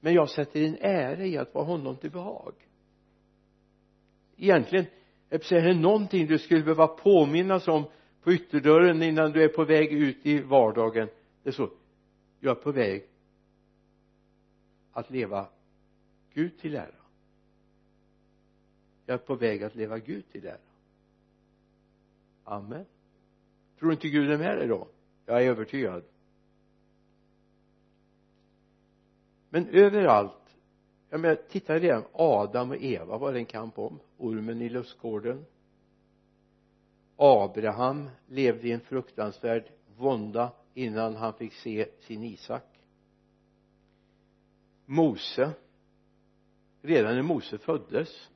Men 0.00 0.14
jag 0.14 0.30
sätter 0.30 0.62
en 0.62 0.76
ära 0.80 1.24
i 1.24 1.38
att 1.38 1.54
vara 1.54 1.64
honom 1.64 1.96
till 1.96 2.10
behag. 2.10 2.54
Egentligen 4.36 4.86
är 5.34 5.62
det 5.62 5.74
någonting 5.74 6.26
du 6.26 6.38
skulle 6.38 6.62
behöva 6.62 6.86
påminnas 6.86 7.68
om 7.68 7.84
på 8.22 8.32
ytterdörren 8.32 9.02
innan 9.02 9.32
du 9.32 9.44
är 9.44 9.48
på 9.48 9.64
väg 9.64 9.92
ut 9.92 10.26
i 10.26 10.38
vardagen 10.38 11.08
det 11.42 11.48
är 11.48 11.52
så 11.52 11.70
jag 12.40 12.56
är 12.56 12.62
på 12.62 12.72
väg 12.72 13.06
att 14.92 15.10
leva 15.10 15.46
Gud 16.34 16.58
till 16.58 16.74
ära. 16.74 16.94
Jag 19.06 19.14
är 19.14 19.18
på 19.18 19.34
väg 19.34 19.62
att 19.62 19.74
leva 19.74 19.98
Gud 19.98 20.24
till 20.32 20.46
ära. 20.46 20.58
Amen. 22.44 22.84
Tror 23.78 23.92
inte 23.92 24.08
Gud 24.08 24.30
är 24.30 24.38
med 24.38 24.58
dig 24.58 24.68
då? 24.68 24.88
Jag 25.26 25.44
är 25.44 25.50
övertygad. 25.50 26.04
Men 29.48 29.68
överallt 29.68 30.44
jag 31.14 31.20
menar 31.20 31.34
titta 31.34 31.78
redan 31.78 32.04
Adam 32.12 32.70
och 32.70 32.76
Eva 32.76 33.18
var 33.18 33.32
det 33.32 33.38
en 33.38 33.46
kamp 33.46 33.78
om 33.78 33.98
ormen 34.24 34.62
i 34.62 34.68
lustgården. 34.68 35.44
Abraham 37.16 38.10
levde 38.26 38.68
i 38.68 38.72
en 38.72 38.80
fruktansvärd 38.80 39.70
vånda 39.96 40.52
innan 40.74 41.16
han 41.16 41.34
fick 41.34 41.52
se 41.52 41.88
sin 42.00 42.22
Isak. 42.22 42.64
Mose 44.86 45.52
redan 46.82 47.14
när 47.14 47.22
Mose 47.22 47.58
föddes 47.58 48.30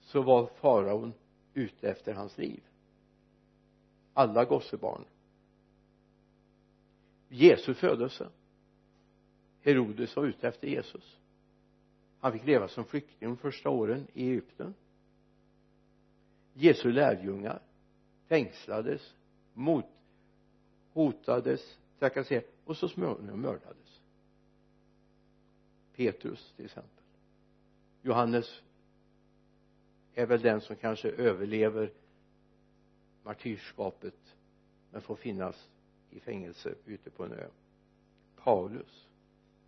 så 0.00 0.22
var 0.22 0.46
faraon 0.46 1.12
ute 1.54 1.90
efter 1.90 2.14
hans 2.14 2.38
liv. 2.38 2.62
Alla 4.14 4.44
gossebarn. 4.44 5.04
Jesu 7.28 7.74
födelse. 7.74 8.28
Herodes 9.60 10.16
var 10.16 10.24
ute 10.24 10.48
efter 10.48 10.68
Jesus 10.68 11.19
han 12.20 12.32
fick 12.32 12.46
leva 12.46 12.68
som 12.68 12.84
flykting 12.84 13.28
de 13.28 13.36
första 13.36 13.70
åren 13.70 14.06
i 14.12 14.30
Egypten. 14.30 14.74
Jesu 16.52 16.92
lärjungar 16.92 17.62
fängslades 18.26 19.14
mot 19.54 19.84
hotades 20.92 21.78
trakasserades 21.98 22.50
och 22.64 22.76
så 22.76 22.88
småningom 22.88 23.40
mördades. 23.40 24.00
Petrus 25.96 26.52
till 26.56 26.64
exempel. 26.64 27.04
Johannes 28.02 28.62
är 30.14 30.26
väl 30.26 30.40
den 30.40 30.60
som 30.60 30.76
kanske 30.76 31.10
överlever 31.10 31.92
martyrskapet 33.22 34.36
men 34.90 35.00
får 35.00 35.16
finnas 35.16 35.70
i 36.10 36.20
fängelse 36.20 36.74
ute 36.86 37.10
på 37.10 37.24
en 37.24 37.32
ö. 37.32 37.48
Paulus. 38.36 39.08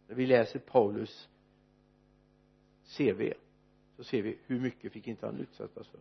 När 0.06 0.14
vi 0.14 0.26
läser 0.26 0.58
Paulus 0.58 1.28
CV 2.96 3.32
så 3.96 4.04
ser 4.04 4.22
vi 4.22 4.38
hur 4.46 4.60
mycket 4.60 4.92
fick 4.92 5.06
inte 5.06 5.26
han 5.26 5.40
utsättas 5.40 5.88
för. 5.88 6.00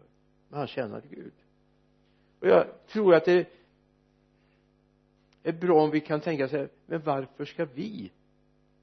Men 0.49 0.59
han 0.59 0.67
tjänade 0.67 1.07
Gud. 1.09 1.33
Och 2.39 2.47
jag 2.47 2.87
tror 2.87 3.15
att 3.15 3.25
det 3.25 3.47
är 5.43 5.53
bra 5.53 5.83
om 5.83 5.91
vi 5.91 5.99
kan 5.99 6.21
tänka 6.21 6.47
så 6.47 6.57
här 6.57 6.69
men 6.85 7.01
varför 7.01 7.45
ska 7.45 7.65
vi 7.65 8.11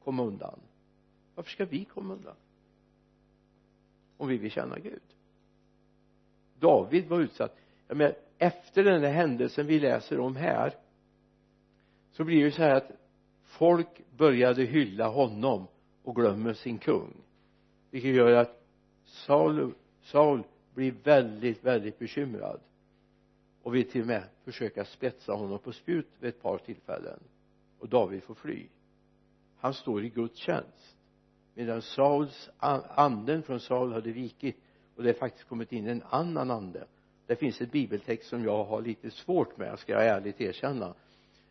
komma 0.04 0.22
undan? 0.22 0.60
Varför 1.34 1.50
ska 1.50 1.64
vi 1.64 1.84
komma 1.84 2.14
undan? 2.14 2.36
Om 4.16 4.28
vi 4.28 4.36
vill 4.36 4.50
tjäna 4.50 4.78
Gud. 4.78 5.02
David 6.58 7.08
var 7.08 7.20
utsatt. 7.20 7.56
Jag 7.88 7.96
menar 7.96 8.14
efter 8.38 8.84
den 8.84 9.02
här 9.02 9.12
händelsen 9.12 9.66
vi 9.66 9.80
läser 9.80 10.20
om 10.20 10.36
här 10.36 10.74
så 12.12 12.24
blir 12.24 12.44
det 12.44 12.52
så 12.52 12.62
här 12.62 12.74
att 12.74 12.90
folk 13.44 14.02
började 14.16 14.64
hylla 14.64 15.08
honom 15.08 15.66
och 16.02 16.14
glömmer 16.14 16.52
sin 16.52 16.78
kung 16.78 17.14
vilket 17.90 18.14
gör 18.14 18.32
att 18.32 18.62
Saul, 19.04 19.74
Saul 20.02 20.42
blir 20.74 20.94
väldigt 21.04 21.64
väldigt 21.64 21.98
bekymrad. 21.98 22.60
Och 23.62 23.74
vill 23.74 23.90
till 23.90 24.00
och 24.00 24.06
med 24.06 24.22
försöka 24.44 24.84
spetsa 24.84 25.32
honom 25.32 25.58
på 25.58 25.72
spjut 25.72 26.08
vid 26.20 26.28
ett 26.28 26.42
par 26.42 26.58
tillfällen. 26.58 27.20
Och 27.78 27.88
David 27.88 28.22
får 28.22 28.34
fly. 28.34 28.66
Han 29.58 29.74
står 29.74 30.04
i 30.04 30.08
Guds 30.08 30.38
tjänst. 30.38 30.96
Medan 31.54 31.82
Sauls 31.82 32.50
anden 32.58 33.42
från 33.42 33.60
Saul 33.60 33.92
hade 33.92 34.12
vikit 34.12 34.56
och 34.96 35.02
det 35.02 35.08
har 35.08 35.14
faktiskt 35.14 35.48
kommit 35.48 35.72
in 35.72 35.86
en 35.86 36.02
annan 36.10 36.50
ande. 36.50 36.86
Det 37.26 37.36
finns 37.36 37.60
ett 37.60 37.72
bibeltext 37.72 38.28
som 38.28 38.44
jag 38.44 38.64
har 38.64 38.82
lite 38.82 39.10
svårt 39.10 39.56
med 39.56 39.78
ska 39.78 39.92
jag 39.92 40.06
ärligt 40.06 40.40
erkänna. 40.40 40.94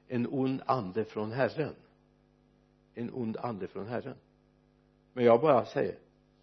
En 0.08 0.28
ond 0.28 0.62
ande 0.66 1.06
från 1.06 1.32
Herren. 1.32 1.76
En 2.94 3.12
ond 3.14 3.38
ande 3.38 3.68
från 3.68 3.88
Herren. 3.88 4.16
Men 5.14 5.26
jag 5.26 5.42
bara 5.42 5.66
säger 5.66 5.96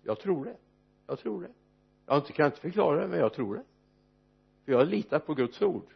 jag 0.05 0.21
tror 0.21 0.45
det. 0.45 0.57
Jag 1.07 1.19
tror 1.19 1.43
det. 1.43 1.51
Jag 2.07 2.27
kan 2.27 2.47
inte 2.47 2.61
förklara 2.61 3.01
det 3.01 3.09
men 3.09 3.19
jag 3.19 3.33
tror 3.33 3.55
det. 3.55 3.63
För 4.65 4.73
jag 4.73 4.89
litar 4.89 5.19
på 5.19 5.35
Guds 5.35 5.63
ord. 5.63 5.87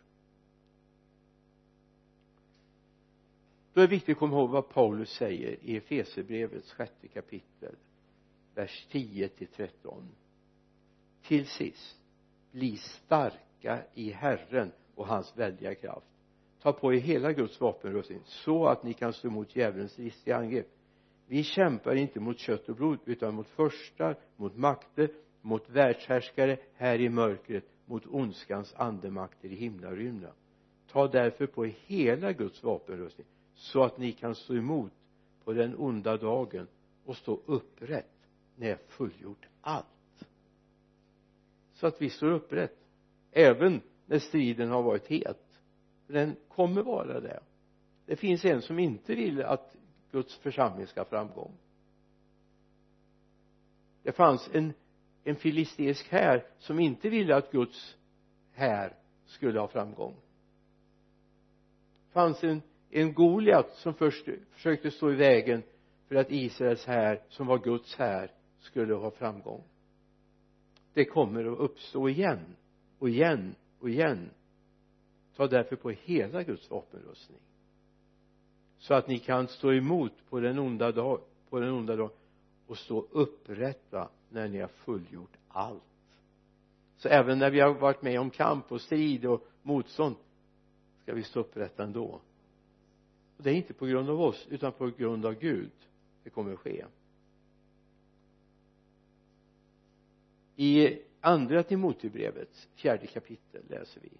Då 3.73 3.81
är 3.81 3.87
det 3.87 3.91
viktigt 3.91 4.13
att 4.13 4.19
komma 4.19 4.37
ihåg 4.37 4.51
vad 4.51 4.69
Paulus 4.69 5.11
säger 5.11 5.57
i 5.63 5.77
Efesierbrevets 5.77 6.73
sjätte 6.73 7.09
kapitel 7.09 7.77
vers 8.55 8.87
10 8.91 9.29
till 9.29 9.47
13 9.47 10.09
till 11.23 11.47
sist 11.47 11.97
bli 12.51 12.77
starka 12.77 13.83
i 13.95 14.11
Herren 14.11 14.73
och 14.95 15.07
hans 15.07 15.37
väldiga 15.37 15.75
kraft. 15.75 16.07
Ta 16.63 16.73
på 16.73 16.95
er 16.95 16.99
hela 16.99 17.33
Guds 17.33 17.61
vapenrustning 17.61 18.21
så 18.25 18.67
att 18.67 18.83
ni 18.83 18.95
kan 18.95 19.13
stå 19.13 19.29
emot 19.29 19.57
djävulens 19.57 19.99
listiga 19.99 20.37
angrepp 20.37 20.78
vi 21.29 21.43
kämpar 21.43 21.95
inte 21.95 22.21
mot 22.21 22.39
kött 22.39 22.69
och 22.69 22.77
blod 22.77 22.99
utan 23.05 23.35
mot 23.35 23.49
förstar, 23.49 24.17
mot 24.37 24.57
makter, 24.57 25.11
mot 25.41 25.71
världshärskare 25.71 26.59
här 26.75 27.01
i 27.01 27.09
mörkret 27.09 27.65
mot 27.87 28.07
ondskans 28.07 28.75
andemakter 28.77 29.49
i 29.49 29.55
himlarymden 29.55 30.33
ta 30.89 31.09
därför 31.09 31.47
på 31.47 31.67
er 31.67 31.75
hela 31.87 32.33
Guds 32.33 32.63
vapenrustning 32.63 33.27
så 33.55 33.83
att 33.83 33.99
ni 33.99 34.13
kan 34.13 34.35
stå 34.35 34.55
emot 34.55 34.93
på 35.45 35.53
den 35.53 35.77
onda 35.77 36.17
dagen 36.17 36.67
och 37.05 37.17
stå 37.17 37.41
upprätt 37.47 38.29
när 38.57 38.69
jag 38.69 38.81
fullgjort 38.81 39.47
allt. 39.61 39.87
Så 41.73 41.87
att 41.87 42.03
vi 42.03 42.11
står 42.11 42.31
upprätt 42.31 42.77
även 43.33 43.81
när 44.07 44.19
striden 44.19 44.71
har 44.71 44.83
varit 44.83 45.07
het. 45.07 45.61
Den 46.07 46.37
kommer 46.49 46.83
vara 46.83 47.21
det. 47.21 47.41
Det 48.07 48.17
finns 48.17 48.45
en 48.45 48.63
som 48.63 48.79
inte 48.79 49.15
vill 49.15 49.43
att 49.43 49.77
Guds 50.13 50.37
församling 50.39 50.87
ska 50.87 51.01
ha 51.01 51.05
framgång. 51.05 51.53
Det 54.03 54.13
fanns 54.13 54.51
en 54.53 54.73
en 55.25 55.37
filistisk 55.37 56.09
här 56.09 56.47
som 56.59 56.81
inte 56.81 57.09
ville 57.09 57.37
att 57.37 57.51
Guds 57.51 57.97
här 58.53 58.97
skulle 59.27 59.61
ha 59.61 59.69
framgång. 59.69 60.15
Det 62.07 62.13
fanns 62.13 62.45
en 62.45 62.63
en 62.91 63.15
Goliat 63.15 63.71
som 63.75 63.95
först 63.95 64.29
försökte 64.51 64.91
stå 64.91 65.13
i 65.13 65.15
vägen 65.15 65.63
för 66.07 66.15
att 66.15 66.31
Israels 66.31 66.87
här 66.87 67.23
som 67.29 67.47
var 67.47 67.59
Guds 67.59 67.97
här 67.97 68.31
skulle 68.59 68.95
ha 68.95 69.11
framgång. 69.11 69.65
Det 70.95 71.05
kommer 71.05 71.53
att 71.53 71.59
uppstå 71.59 72.09
igen 72.09 72.57
och 72.99 73.09
igen 73.09 73.55
och 73.81 73.91
igen. 73.91 74.31
Ta 75.37 75.47
därför 75.47 75.77
på 75.77 75.91
hela 75.91 76.43
Guds 76.43 76.71
vapenrustning 76.71 77.41
så 78.79 78.95
att 78.95 79.09
ni 79.09 79.19
kan 79.19 79.49
stå 79.49 79.73
emot 79.73 80.13
på 80.29 80.41
den 80.41 80.59
onda 80.59 80.93
dagen 80.93 81.21
på 81.51 81.61
den 81.61 81.71
onda 81.71 81.97
dagen 81.97 82.11
och 82.67 82.79
stå 82.79 83.07
upprätta 83.11 84.09
när 84.29 84.49
ni 84.49 84.59
har 84.59 84.69
fullgjort 84.69 85.37
allt. 85.49 85.83
Så 86.97 87.09
även 87.09 87.39
när 87.39 87.51
vi 87.51 87.61
har 87.61 87.75
varit 87.75 88.03
med 88.03 88.21
om 88.21 88.31
kamp 88.31 88.73
och 88.73 88.81
strid 88.81 89.27
och 89.27 89.47
motstånd 89.63 90.17
ska 91.03 91.15
vi 91.15 91.23
stå 91.23 91.41
upprätta 91.41 91.85
ändå. 91.85 92.21
Och 93.37 93.45
det 93.45 93.51
är 93.51 93.55
inte 93.55 93.75
på 93.75 93.87
grund 93.87 94.11
av 94.11 94.21
oss 94.21 94.47
utan 94.51 94.73
på 94.73 94.87
grund 94.87 95.27
av 95.27 95.35
Gud. 95.35 95.71
Det 96.23 96.31
kommer 96.31 96.53
att 96.53 96.59
ske. 96.59 96.85
I 100.57 100.99
andra 101.21 101.63
Timotebrevets 101.63 102.69
fjärde 102.75 103.07
kapitel 103.07 103.63
läser 103.69 104.01
vi. 104.01 104.11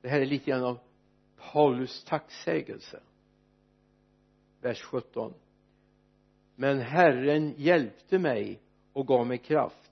Det 0.00 0.08
här 0.08 0.20
är 0.20 0.26
lite 0.26 0.50
grann 0.50 0.64
av 0.64 0.78
Paulus 1.52 2.04
tacksägelse. 2.04 3.00
Vers 4.60 4.82
17 4.82 5.34
men 6.56 6.80
Herren 6.80 7.54
hjälpte 7.56 8.18
mig 8.18 8.60
och 8.92 9.06
gav 9.06 9.26
mig 9.26 9.38
kraft 9.38 9.90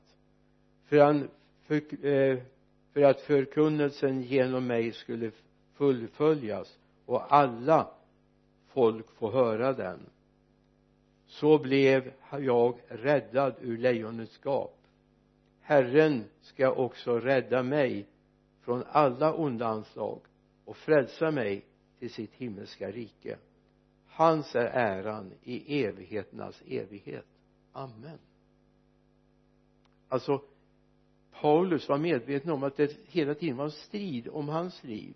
för, 0.84 0.98
han, 0.98 1.28
för, 1.62 2.06
eh, 2.06 2.38
för 2.92 3.02
att 3.02 3.20
förkunnelsen 3.20 4.22
genom 4.22 4.66
mig 4.66 4.92
skulle 4.92 5.30
fullföljas 5.74 6.78
och 7.06 7.34
alla 7.34 7.90
folk 8.68 9.10
få 9.10 9.30
höra 9.30 9.72
den. 9.72 10.00
Så 11.26 11.58
blev 11.58 12.12
jag 12.30 12.78
räddad 12.88 13.54
ur 13.60 13.78
lejonets 13.78 14.40
gap. 14.44 14.78
Herren 15.60 16.24
ska 16.40 16.70
också 16.70 17.18
rädda 17.18 17.62
mig 17.62 18.06
från 18.60 18.84
alla 18.88 19.34
onda 19.34 19.66
anslag 19.66 20.20
och 20.72 20.78
frälsa 20.78 21.30
mig 21.30 21.64
till 21.98 22.12
sitt 22.12 22.34
himmelska 22.34 22.90
rike. 22.90 23.38
Hans 24.06 24.54
är 24.54 24.66
äran 24.66 25.32
i 25.42 25.84
evigheternas 25.84 26.62
evighet. 26.66 27.26
Amen. 27.72 28.18
Alltså 30.08 30.42
Paulus 31.30 31.88
var 31.88 31.98
medveten 31.98 32.50
om 32.50 32.62
att 32.62 32.76
det 32.76 32.96
hela 33.06 33.34
tiden 33.34 33.56
var 33.56 33.64
en 33.64 33.70
strid 33.70 34.28
om 34.28 34.48
hans 34.48 34.84
liv 34.84 35.14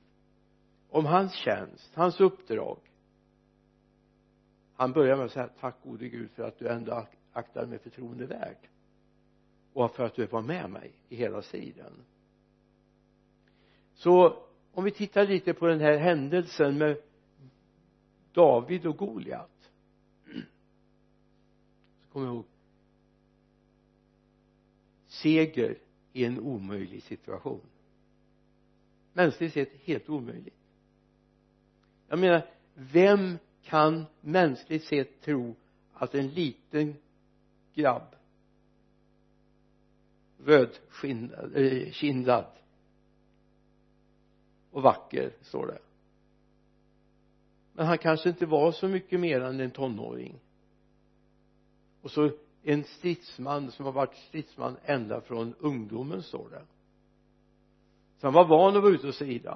om 0.90 1.07
hans 1.07 1.33
tjänst, 1.35 1.95
hans 1.95 2.21
uppdrag. 2.21 2.79
Han 4.75 4.92
börjar 4.92 5.16
med 5.16 5.27
att 5.27 5.33
säga 5.33 5.49
tack 5.61 5.77
gode 5.83 6.09
Gud 6.09 6.31
för 6.31 6.42
att 6.42 6.59
du 6.59 6.69
ändå 6.69 7.07
aktar 7.33 7.66
mig 7.66 7.79
förtroendevärd 7.79 8.69
och 9.73 9.95
för 9.95 10.05
att 10.05 10.14
du 10.14 10.27
var 10.27 10.42
med 10.42 10.71
mig 10.71 10.92
i 11.09 11.16
hela 11.16 11.42
striden. 11.42 11.92
Så 13.95 14.46
om 14.77 14.85
vi 14.85 14.91
tittar 14.91 15.27
lite 15.27 15.55
på 15.55 15.67
den 15.67 15.81
här 15.81 15.97
händelsen 15.97 16.79
med 16.79 16.97
David 18.33 18.87
och 18.87 18.97
Goliat. 18.97 19.71
Så 22.01 22.07
kommer 22.12 22.27
ihåg. 22.27 22.45
Seger 25.07 25.79
i 26.12 26.25
en 26.25 26.41
omöjlig 26.41 27.03
situation. 27.03 27.61
Mänskligt 29.12 29.55
sett 29.55 29.73
helt 29.85 30.09
omöjligt. 30.09 30.55
Jag 32.09 32.19
menar 32.19 32.47
vem 32.75 33.39
kan 33.62 34.05
mänskligt 34.21 34.85
sett 34.85 35.21
tro 35.21 35.55
att 35.93 36.15
en 36.15 36.29
liten 36.29 36.95
grabb 37.75 38.17
rödkindad 40.45 42.47
och 44.77 44.83
vacker 44.83 45.33
står 45.41 45.67
det. 45.67 45.79
Men 47.73 47.87
han 47.87 47.99
kanske 47.99 48.29
inte 48.29 48.47
var 48.47 48.73
så 48.73 48.89
mycket 48.89 49.21
mer 49.21 49.41
än 49.41 49.61
en 49.61 49.71
tonåring. 49.71 50.41
Och 52.03 52.11
så 52.11 52.31
en 52.62 52.85
stridsman 52.85 53.71
som 53.71 53.85
har 53.85 53.93
varit 53.93 54.17
stridsman 54.17 54.77
ända 54.85 55.21
från 55.21 55.55
ungdomen 55.59 56.23
står 56.23 56.51
det. 56.51 56.62
Så 58.19 58.27
han 58.27 58.35
var 58.35 58.45
van 58.45 58.77
att 58.77 58.83
vara 58.83 58.95
ute 58.95 59.09
och 59.09 59.15
strida. 59.15 59.55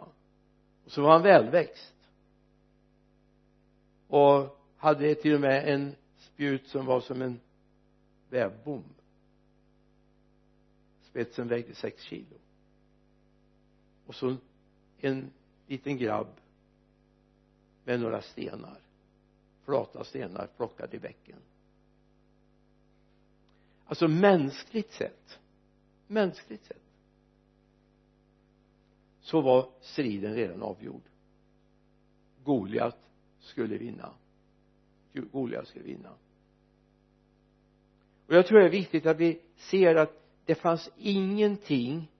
Och 0.85 0.91
så 0.91 1.03
var 1.03 1.13
han 1.13 1.23
välväxt. 1.23 1.95
Och 4.09 4.61
hade 4.77 5.15
till 5.15 5.35
och 5.35 5.41
med 5.41 5.69
en 5.69 5.95
spjut 6.17 6.67
som 6.67 6.87
var 6.87 7.01
som 7.01 7.23
en 7.23 7.41
vävbom 8.31 8.85
spetsen 11.03 11.49
vägde 11.49 11.75
sex 11.75 12.03
kilo. 12.03 12.37
Och 14.07 14.15
så 14.15 14.37
en 15.01 15.31
liten 15.67 15.97
grabb 15.97 16.41
med 17.85 18.01
några 18.01 18.23
stenar 18.23 18.81
flata 19.71 20.05
stenar 20.05 20.47
plockade 20.57 20.97
i 20.97 21.01
bäcken. 21.01 21.39
Alltså 23.85 24.09
mänskligt 24.09 24.93
sett 24.93 25.39
mänskligt 26.07 26.65
sett 26.65 26.83
så 29.21 29.41
var 29.41 29.69
striden 29.81 30.35
redan 30.35 30.63
avgjord. 30.63 31.03
Goliat 32.45 33.11
skulle 33.41 33.79
vinna. 33.79 34.15
Goliat 35.13 35.69
skulle 35.69 35.85
vinna. 35.85 36.11
Och 38.27 38.35
jag 38.35 38.47
tror 38.47 38.59
det 38.59 38.67
är 38.67 38.71
viktigt 38.71 39.07
att 39.07 39.17
vi 39.19 39.41
ser 39.57 39.95
att 39.95 40.23
det 40.45 40.55
fanns 40.55 40.91
ingenting 40.97 42.11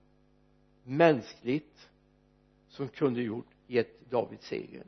mänskligt 0.83 1.90
som 2.71 2.87
kunde 2.87 3.21
gjort 3.21 3.47
gett 3.67 4.09
David 4.09 4.41
segern 4.41 4.87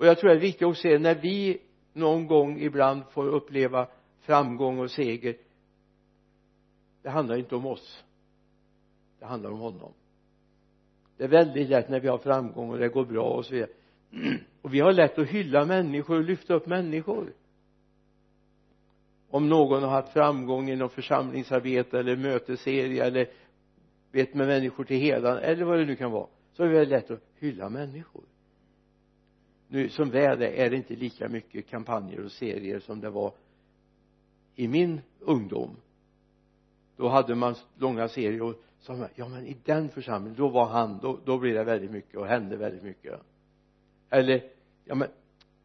och 0.00 0.06
jag 0.06 0.18
tror 0.18 0.30
det 0.30 0.36
är 0.36 0.40
viktigt 0.40 0.68
att 0.68 0.76
se 0.76 0.98
när 0.98 1.14
vi 1.14 1.58
någon 1.92 2.26
gång 2.26 2.60
ibland 2.60 3.02
får 3.10 3.26
uppleva 3.26 3.88
framgång 4.20 4.78
och 4.78 4.90
seger. 4.90 5.36
Det 7.02 7.10
handlar 7.10 7.36
inte 7.36 7.54
om 7.54 7.66
oss. 7.66 8.04
Det 9.18 9.26
handlar 9.26 9.50
om 9.50 9.58
honom. 9.58 9.92
Det 11.16 11.24
är 11.24 11.28
väldigt 11.28 11.68
lätt 11.68 11.88
när 11.88 12.00
vi 12.00 12.08
har 12.08 12.18
framgång 12.18 12.70
och 12.70 12.78
det 12.78 12.88
går 12.88 13.04
bra 13.04 13.24
och 13.24 13.46
så 13.46 13.54
vidare. 13.54 13.70
Och 14.62 14.74
vi 14.74 14.80
har 14.80 14.92
lätt 14.92 15.18
att 15.18 15.28
hylla 15.28 15.64
människor 15.64 16.16
och 16.16 16.24
lyfta 16.24 16.54
upp 16.54 16.66
människor. 16.66 17.32
Om 19.30 19.48
någon 19.48 19.82
har 19.82 19.90
haft 19.90 20.12
framgång 20.12 20.70
inom 20.70 20.88
församlingsarbete 20.88 21.98
eller 21.98 22.16
mötesserie 22.16 23.04
eller 23.04 23.28
vet 24.12 24.34
med 24.34 24.46
människor 24.46 24.84
till 24.84 24.96
hedan 24.96 25.38
eller 25.38 25.64
vad 25.64 25.78
det 25.78 25.84
nu 25.84 25.96
kan 25.96 26.10
vara 26.10 26.26
så 26.52 26.62
är 26.62 26.68
det 26.68 26.74
väldigt 26.74 26.90
lätt 26.90 27.10
att 27.10 27.24
hylla 27.38 27.68
människor. 27.68 28.24
Nu 29.68 29.88
som 29.88 30.10
väl 30.10 30.42
är 30.42 30.46
är 30.46 30.70
det 30.70 30.76
inte 30.76 30.94
lika 30.94 31.28
mycket 31.28 31.66
kampanjer 31.66 32.24
och 32.24 32.32
serier 32.32 32.80
som 32.80 33.00
det 33.00 33.10
var 33.10 33.34
i 34.54 34.68
min 34.68 35.00
ungdom. 35.18 35.76
Då 36.96 37.08
hade 37.08 37.34
man 37.34 37.54
långa 37.78 38.08
serier 38.08 38.42
och 38.42 38.54
sa 38.80 38.96
man 38.96 39.08
ja 39.14 39.28
men 39.28 39.46
i 39.46 39.56
den 39.64 39.88
församlingen 39.88 40.38
då 40.38 40.48
var 40.48 40.66
han 40.66 40.98
då, 40.98 41.18
då 41.24 41.38
blev 41.38 41.54
det 41.54 41.64
väldigt 41.64 41.90
mycket 41.90 42.16
och 42.16 42.26
hände 42.26 42.56
väldigt 42.56 42.82
mycket. 42.82 43.20
Eller 44.10 44.50
ja 44.84 44.94
men 44.94 45.08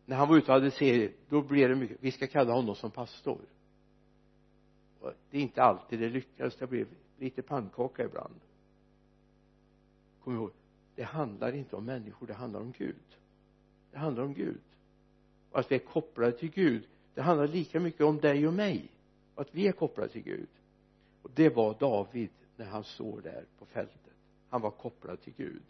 när 0.06 0.16
han 0.16 0.30
var 0.30 0.38
ute 0.38 0.48
och 0.52 0.54
hade 0.54 0.72
serier 0.72 1.12
då 1.30 1.42
blev 1.42 1.70
det 1.70 1.76
mycket 1.76 1.98
vi 2.00 2.12
ska 2.12 2.28
kalla 2.28 2.54
honom 2.54 2.76
som 2.76 2.92
pastor. 2.92 3.42
Och 5.00 5.12
det 5.30 5.38
är 5.38 5.42
inte 5.42 5.64
alltid 5.64 6.00
det 6.00 6.10
lyckas, 6.10 6.56
det 6.56 6.68
blev 6.68 6.88
lite 7.18 7.42
pannkaka 7.42 8.04
ibland. 8.04 8.40
Kom 10.24 10.36
ihåg 10.36 10.52
det 10.96 11.04
handlar 11.04 11.56
inte 11.56 11.76
om 11.76 11.86
människor 11.86 12.28
det 12.28 12.34
handlar 12.34 12.60
om 12.60 12.72
Gud. 12.72 13.18
Det 13.92 13.98
handlar 13.98 14.24
om 14.24 14.34
Gud. 14.34 14.62
Och 15.52 15.60
att 15.60 15.72
vi 15.72 15.76
är 15.76 15.80
kopplade 15.80 16.32
till 16.32 16.52
Gud 16.52 16.88
det 17.16 17.22
handlar 17.22 17.48
lika 17.48 17.80
mycket 17.80 18.02
om 18.02 18.20
dig 18.20 18.48
och 18.48 18.54
mig. 18.54 18.92
Och 19.36 19.42
att 19.42 19.56
vi 19.56 19.68
är 19.68 19.72
kopplade 19.72 20.10
till 20.10 20.24
Gud. 20.24 20.50
Och 21.22 21.32
det 21.34 21.50
var 21.50 21.76
David 21.80 22.30
när 22.56 22.66
han 22.66 22.84
står 22.84 23.22
där 23.22 23.46
på 23.60 23.66
fältet. 23.66 24.14
Han 24.50 24.62
var 24.62 24.72
kopplad 24.72 25.22
till 25.22 25.34
Gud. 25.38 25.64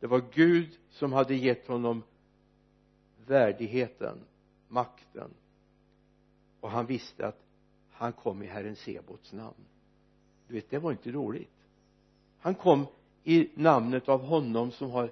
Det 0.00 0.06
var 0.06 0.22
Gud 0.32 0.78
som 0.90 1.12
hade 1.12 1.34
gett 1.34 1.66
honom 1.66 2.02
värdigheten 3.26 4.18
makten. 4.68 5.30
Och 6.60 6.70
han 6.70 6.86
visste 6.86 7.26
att 7.26 7.42
han 7.90 8.12
kom 8.12 8.42
i 8.42 8.46
Herren 8.46 8.76
Sebots 8.76 9.32
namn 9.32 9.64
du 10.48 10.54
vet 10.54 10.70
det 10.70 10.78
var 10.78 10.92
inte 10.92 11.10
roligt. 11.10 11.50
han 12.38 12.54
kom 12.54 12.86
i 13.24 13.50
namnet 13.54 14.08
av 14.08 14.20
honom 14.20 14.70
som 14.70 14.90
har 14.90 15.10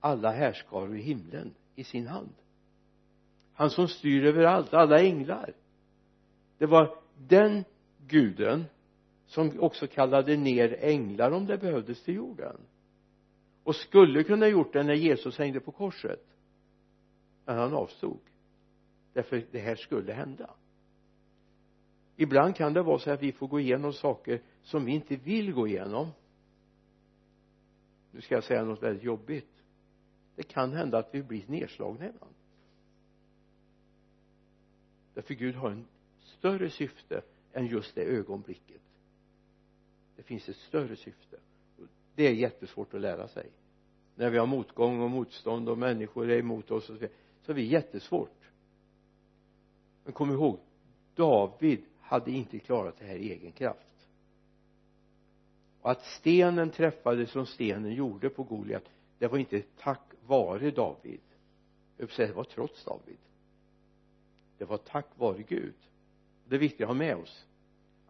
alla 0.00 0.30
härskaror 0.30 0.96
i 0.96 1.02
himlen 1.02 1.54
i 1.74 1.84
sin 1.84 2.06
hand. 2.06 2.34
Han 3.54 3.70
som 3.70 3.88
styr 3.88 4.24
över 4.24 4.44
allt, 4.44 4.74
alla 4.74 5.00
änglar. 5.00 5.52
Det 6.58 6.66
var 6.66 6.98
den 7.28 7.64
guden 8.06 8.64
som 9.26 9.60
också 9.60 9.86
kallade 9.86 10.36
ner 10.36 10.78
änglar 10.80 11.30
om 11.30 11.46
det 11.46 11.58
behövdes 11.58 12.02
till 12.02 12.14
jorden. 12.14 12.56
Och 13.64 13.76
skulle 13.76 14.24
kunna 14.24 14.48
gjort 14.48 14.72
det 14.72 14.82
när 14.82 14.94
Jesus 14.94 15.38
hängde 15.38 15.60
på 15.60 15.72
korset. 15.72 16.26
Men 17.44 17.58
han 17.58 17.74
avstod. 17.74 18.20
Därför 19.12 19.46
det 19.50 19.58
här 19.58 19.76
skulle 19.76 20.12
hända 20.12 20.50
ibland 22.20 22.56
kan 22.56 22.72
det 22.72 22.82
vara 22.82 22.98
så 22.98 23.10
att 23.10 23.22
vi 23.22 23.32
får 23.32 23.48
gå 23.48 23.60
igenom 23.60 23.92
saker 23.92 24.42
som 24.62 24.84
vi 24.84 24.92
inte 24.92 25.16
vill 25.16 25.52
gå 25.52 25.68
igenom. 25.68 26.10
Nu 28.10 28.20
ska 28.20 28.34
jag 28.34 28.44
säga 28.44 28.64
något 28.64 28.82
väldigt 28.82 29.04
jobbigt. 29.04 29.62
Det 30.36 30.42
kan 30.42 30.72
hända 30.72 30.98
att 30.98 31.14
vi 31.14 31.22
blir 31.22 31.44
nedslagna 31.46 32.08
ibland. 32.08 32.34
Därför 35.14 35.34
Gud 35.34 35.54
har 35.54 35.70
en 35.70 35.86
större 36.20 36.70
syfte 36.70 37.22
än 37.52 37.66
just 37.66 37.94
det 37.94 38.04
ögonblicket. 38.04 38.82
Det 40.16 40.22
finns 40.22 40.48
ett 40.48 40.56
större 40.56 40.96
syfte. 40.96 41.36
Det 42.14 42.28
är 42.28 42.32
jättesvårt 42.32 42.94
att 42.94 43.00
lära 43.00 43.28
sig. 43.28 43.50
När 44.14 44.30
vi 44.30 44.38
har 44.38 44.46
motgång 44.46 45.00
och 45.00 45.10
motstånd 45.10 45.68
och 45.68 45.78
människor 45.78 46.30
är 46.30 46.38
emot 46.38 46.70
oss 46.70 46.90
och 46.90 46.98
så, 46.98 47.06
så 47.42 47.52
är 47.52 47.56
det 47.56 47.62
jättesvårt. 47.62 48.50
Men 50.04 50.12
kom 50.12 50.30
ihåg 50.30 50.60
David 51.14 51.84
hade 52.10 52.30
inte 52.30 52.58
klarat 52.58 52.98
det 52.98 53.04
här 53.04 53.16
i 53.16 53.32
egen 53.32 53.52
kraft. 53.52 54.08
Och 55.80 55.90
att 55.90 56.04
stenen 56.04 56.70
träffade 56.70 57.26
som 57.26 57.46
stenen 57.46 57.94
gjorde 57.94 58.30
på 58.30 58.42
Goliat 58.42 58.82
det 59.18 59.28
var 59.28 59.38
inte 59.38 59.62
tack 59.78 60.00
vare 60.26 60.70
David. 60.70 61.20
Det 61.96 62.34
var 62.34 62.44
trots 62.44 62.84
David. 62.84 63.16
Det 64.58 64.64
var 64.64 64.76
tack 64.76 65.06
vare 65.16 65.42
Gud. 65.42 65.74
Det 66.48 66.54
är 66.54 66.58
viktigt 66.58 66.80
att 66.80 66.86
ha 66.86 66.94
med 66.94 67.16
oss 67.16 67.46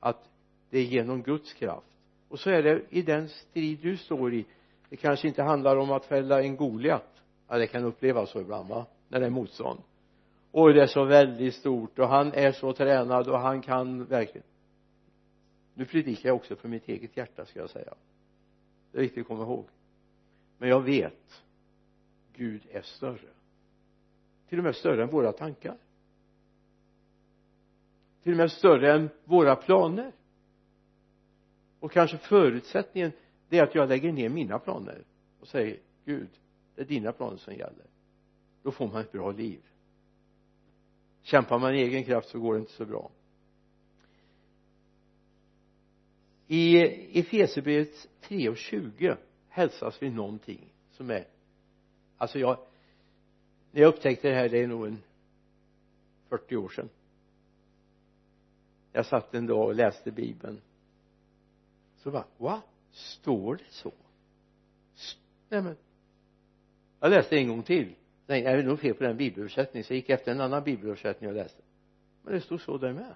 att 0.01 0.29
det 0.71 0.79
är 0.79 0.85
genom 0.85 1.23
Guds 1.23 1.53
kraft. 1.53 1.97
Och 2.29 2.41
så 2.41 2.51
är 2.51 2.63
det 2.63 2.83
i 2.91 3.03
den 3.03 3.29
strid 3.29 3.79
du 3.83 3.97
står 3.97 4.35
i. 4.35 4.45
Det 4.89 4.97
kanske 4.97 5.29
inte 5.29 5.43
handlar 5.43 5.77
om 5.77 5.91
att 5.91 6.07
fälla 6.07 6.43
en 6.43 6.57
Goliat. 6.57 7.23
Ja 7.49 7.59
det 7.59 7.67
kan 7.67 7.85
upplevas 7.85 8.31
så 8.31 8.41
ibland 8.41 8.69
va? 8.69 8.87
När 9.09 9.21
det 9.21 9.27
är 9.27 9.31
motstånd 9.31 9.81
oj 10.53 10.73
det 10.73 10.83
är 10.83 10.87
så 10.87 11.05
väldigt 11.05 11.55
stort 11.55 11.99
och 11.99 12.09
han 12.09 12.33
är 12.33 12.53
så 12.53 12.73
tränad 12.73 13.29
och 13.29 13.39
han 13.39 13.63
kan 13.63 14.05
verkligen. 14.05 14.47
Nu 15.75 15.85
predikar 15.85 16.29
jag 16.29 16.37
också 16.37 16.57
för 16.57 16.69
mitt 16.69 16.89
eget 16.89 17.17
hjärta 17.17 17.47
ska 17.47 17.61
jag 17.61 17.71
säga. 17.71 17.95
Det 18.93 18.99
är 18.99 19.03
viktigt 19.03 19.21
att 19.21 19.29
komma 19.29 19.43
ihåg. 19.43 19.67
Men 20.59 20.69
jag 20.69 20.81
vet 20.81 21.43
Gud 22.33 22.63
är 22.71 22.83
större. 22.83 23.29
Till 24.49 24.59
och 24.59 24.65
med 24.65 24.77
större 24.77 25.03
än 25.03 25.09
våra 25.09 25.33
tankar. 25.33 25.77
Till 28.23 28.33
och 28.33 28.39
med 28.39 28.53
större 28.53 28.93
än 28.93 29.09
våra 29.25 29.57
planer. 29.57 30.13
Och 31.81 31.93
kanske 31.93 32.19
förutsättningen 32.19 33.13
det 33.49 33.59
är 33.59 33.63
att 33.63 33.75
jag 33.75 33.89
lägger 33.89 34.13
ner 34.13 34.29
mina 34.29 34.59
planer 34.59 35.05
och 35.41 35.49
säger 35.49 35.79
Gud 36.05 36.29
det 36.75 36.83
är 36.83 36.87
dina 36.87 37.13
planer 37.13 37.37
som 37.37 37.55
gäller. 37.55 37.87
Då 38.63 38.71
får 38.71 38.89
man 38.89 39.01
ett 39.01 39.13
bra 39.13 39.31
liv 39.31 39.61
kämpar 41.23 41.59
man 41.59 41.75
i 41.75 41.79
egen 41.79 42.05
kraft 42.05 42.29
så 42.29 42.41
går 42.41 42.55
det 42.55 42.61
inte 42.61 42.73
så 42.73 42.85
bra. 42.85 43.11
I 46.47 46.79
Efesierbrevet 47.21 48.09
3 48.21 48.49
och 48.49 48.57
20 48.57 49.17
hälsas 49.49 50.03
vi 50.03 50.11
någonting 50.11 50.73
som 50.91 51.11
är 51.11 51.27
alltså 52.17 52.39
jag 52.39 52.59
när 53.73 53.81
jag 53.81 53.89
upptäckte 53.89 54.29
det 54.29 54.35
här 54.35 54.49
det 54.49 54.59
är 54.59 54.67
nog 54.67 54.87
en 54.87 55.03
40 56.29 56.57
år 56.57 56.69
sedan. 56.69 56.89
Jag 58.93 59.07
satt 59.07 59.35
en 59.35 59.47
dag 59.47 59.67
och 59.67 59.75
läste 59.75 60.11
bibeln. 60.11 60.61
Så 61.97 62.11
bara 62.11 62.27
va 62.39 62.63
står 62.91 63.57
det 63.57 63.71
så? 63.71 63.93
Nej 65.49 65.63
men 65.63 65.77
jag 67.01 67.11
läste 67.11 67.37
en 67.37 67.49
gång 67.49 67.63
till 67.63 67.95
tänkte, 68.31 68.51
är 68.51 68.57
det 68.57 68.63
nog 68.63 68.81
fel 68.81 68.95
på 68.95 69.05
den 69.05 69.17
bibelöversättningen 69.17 69.85
så 69.85 69.93
jag 69.93 69.97
gick 69.97 70.11
efter 70.11 70.33
en 70.33 70.41
annan 70.41 70.65
bibelöversättning 70.65 71.31
och 71.31 71.37
läste. 71.37 71.63
Men 72.23 72.35
det 72.35 72.41
stod 72.41 72.61
så 72.61 72.79
där 72.79 72.93
med. 72.93 73.15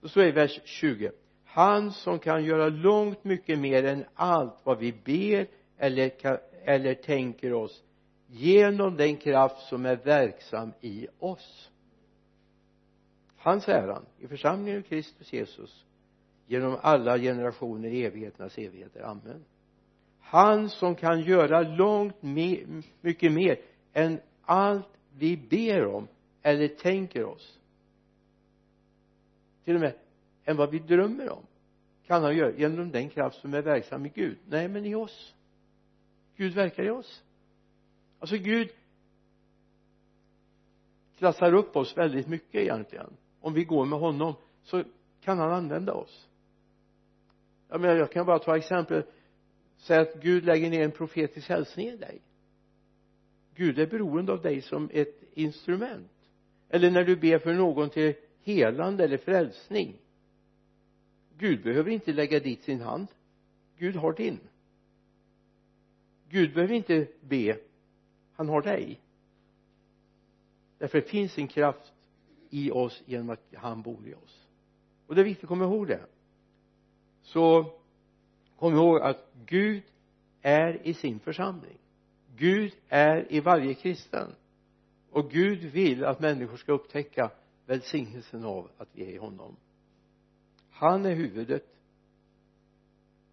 Då 0.00 0.08
står 0.08 0.20
det 0.20 0.28
i 0.28 0.32
vers 0.32 0.60
20 0.64 1.10
han 1.52 1.92
som 1.92 2.18
kan 2.18 2.44
göra 2.44 2.68
långt 2.68 3.24
mycket 3.24 3.58
mer 3.58 3.84
än 3.84 4.04
allt 4.14 4.54
vad 4.64 4.78
vi 4.78 4.92
ber 4.92 5.46
eller, 5.78 6.12
eller 6.64 6.94
tänker 6.94 7.52
oss 7.52 7.82
genom 8.26 8.96
den 8.96 9.16
kraft 9.16 9.68
som 9.68 9.86
är 9.86 9.96
verksam 9.96 10.72
i 10.80 11.06
oss. 11.18 11.70
Hans 13.36 13.68
äran 13.68 14.06
i 14.18 14.28
församlingen 14.28 14.78
av 14.78 14.82
Kristus 14.82 15.32
Jesus 15.32 15.84
genom 16.46 16.76
alla 16.82 17.18
generationer 17.18 17.88
i 17.88 18.04
evigheternas 18.04 18.58
evigheter, 18.58 19.00
amen. 19.00 19.44
Han 20.20 20.68
som 20.68 20.94
kan 20.94 21.20
göra 21.20 21.62
långt 21.62 22.22
mer, 22.22 22.82
mycket 23.00 23.32
mer 23.32 23.58
än 23.92 24.20
allt 24.42 24.88
vi 25.18 25.36
ber 25.36 25.86
om 25.86 26.08
eller 26.42 26.68
tänker 26.68 27.24
oss. 27.24 27.58
Till 29.64 29.74
och 29.74 29.80
med 29.80 29.94
än 30.44 30.56
vad 30.56 30.70
vi 30.70 30.78
drömmer 30.78 31.30
om 31.30 31.46
kan 32.06 32.22
han 32.22 32.36
göra 32.36 32.52
genom 32.52 32.90
den 32.90 33.08
kraft 33.08 33.40
som 33.40 33.54
är 33.54 33.62
verksam 33.62 34.06
i 34.06 34.08
Gud. 34.08 34.38
Nej 34.46 34.68
men 34.68 34.86
i 34.86 34.94
oss. 34.94 35.34
Gud 36.36 36.54
verkar 36.54 36.82
i 36.82 36.90
oss. 36.90 37.22
Alltså 38.18 38.36
Gud 38.36 38.70
klassar 41.18 41.54
upp 41.54 41.76
oss 41.76 41.96
väldigt 41.96 42.28
mycket 42.28 42.54
egentligen. 42.54 43.16
Om 43.40 43.54
vi 43.54 43.64
går 43.64 43.84
med 43.84 43.98
honom 43.98 44.34
så 44.62 44.84
kan 45.20 45.38
han 45.38 45.52
använda 45.52 45.92
oss. 45.92 46.28
Jag 47.68 47.80
menar 47.80 47.96
jag 47.96 48.12
kan 48.12 48.26
bara 48.26 48.38
ta 48.38 48.56
exempel. 48.56 49.02
Säg 49.76 49.98
att 49.98 50.14
Gud 50.14 50.44
lägger 50.44 50.70
ner 50.70 50.84
en 50.84 50.90
profetisk 50.90 51.48
hälsning 51.48 51.86
i 51.86 51.96
dig. 51.96 52.20
Gud 53.54 53.78
är 53.78 53.86
beroende 53.86 54.32
av 54.32 54.42
dig 54.42 54.62
som 54.62 54.90
ett 54.92 55.22
instrument. 55.34 56.10
Eller 56.68 56.90
när 56.90 57.04
du 57.04 57.16
ber 57.16 57.38
för 57.38 57.54
någon 57.54 57.90
till 57.90 58.14
helande 58.42 59.04
eller 59.04 59.16
frälsning. 59.16 59.96
Gud 61.38 61.62
behöver 61.62 61.90
inte 61.90 62.12
lägga 62.12 62.40
dit 62.40 62.62
sin 62.62 62.80
hand. 62.80 63.06
Gud 63.78 63.96
har 63.96 64.12
din. 64.12 64.40
Gud 66.28 66.54
behöver 66.54 66.74
inte 66.74 67.06
be. 67.20 67.58
Han 68.32 68.48
har 68.48 68.62
dig. 68.62 69.00
Därför 70.78 71.00
det 71.00 71.08
finns 71.08 71.38
en 71.38 71.48
kraft 71.48 71.92
i 72.50 72.70
oss 72.70 73.02
genom 73.06 73.30
att 73.30 73.54
han 73.54 73.82
bor 73.82 74.08
i 74.08 74.14
oss. 74.14 74.48
Och 75.06 75.14
det 75.14 75.20
är 75.20 75.24
viktigt 75.24 75.44
att 75.44 75.48
komma 75.48 75.64
ihåg 75.64 75.86
det. 75.86 76.06
Så 77.22 77.72
kom 78.58 78.74
ihåg 78.74 79.00
att 79.00 79.32
Gud 79.46 79.82
är 80.42 80.86
i 80.86 80.94
sin 80.94 81.20
församling. 81.20 81.78
Gud 82.40 82.72
är 82.88 83.32
i 83.32 83.40
varje 83.40 83.74
kristen. 83.74 84.34
Och 85.10 85.30
Gud 85.30 85.58
vill 85.58 86.04
att 86.04 86.20
människor 86.20 86.56
ska 86.56 86.72
upptäcka 86.72 87.30
välsignelsen 87.66 88.44
av 88.44 88.70
att 88.76 88.88
vi 88.92 89.02
är 89.02 89.10
i 89.10 89.16
honom. 89.16 89.56
Han 90.70 91.04
är 91.04 91.14
huvudet. 91.14 91.66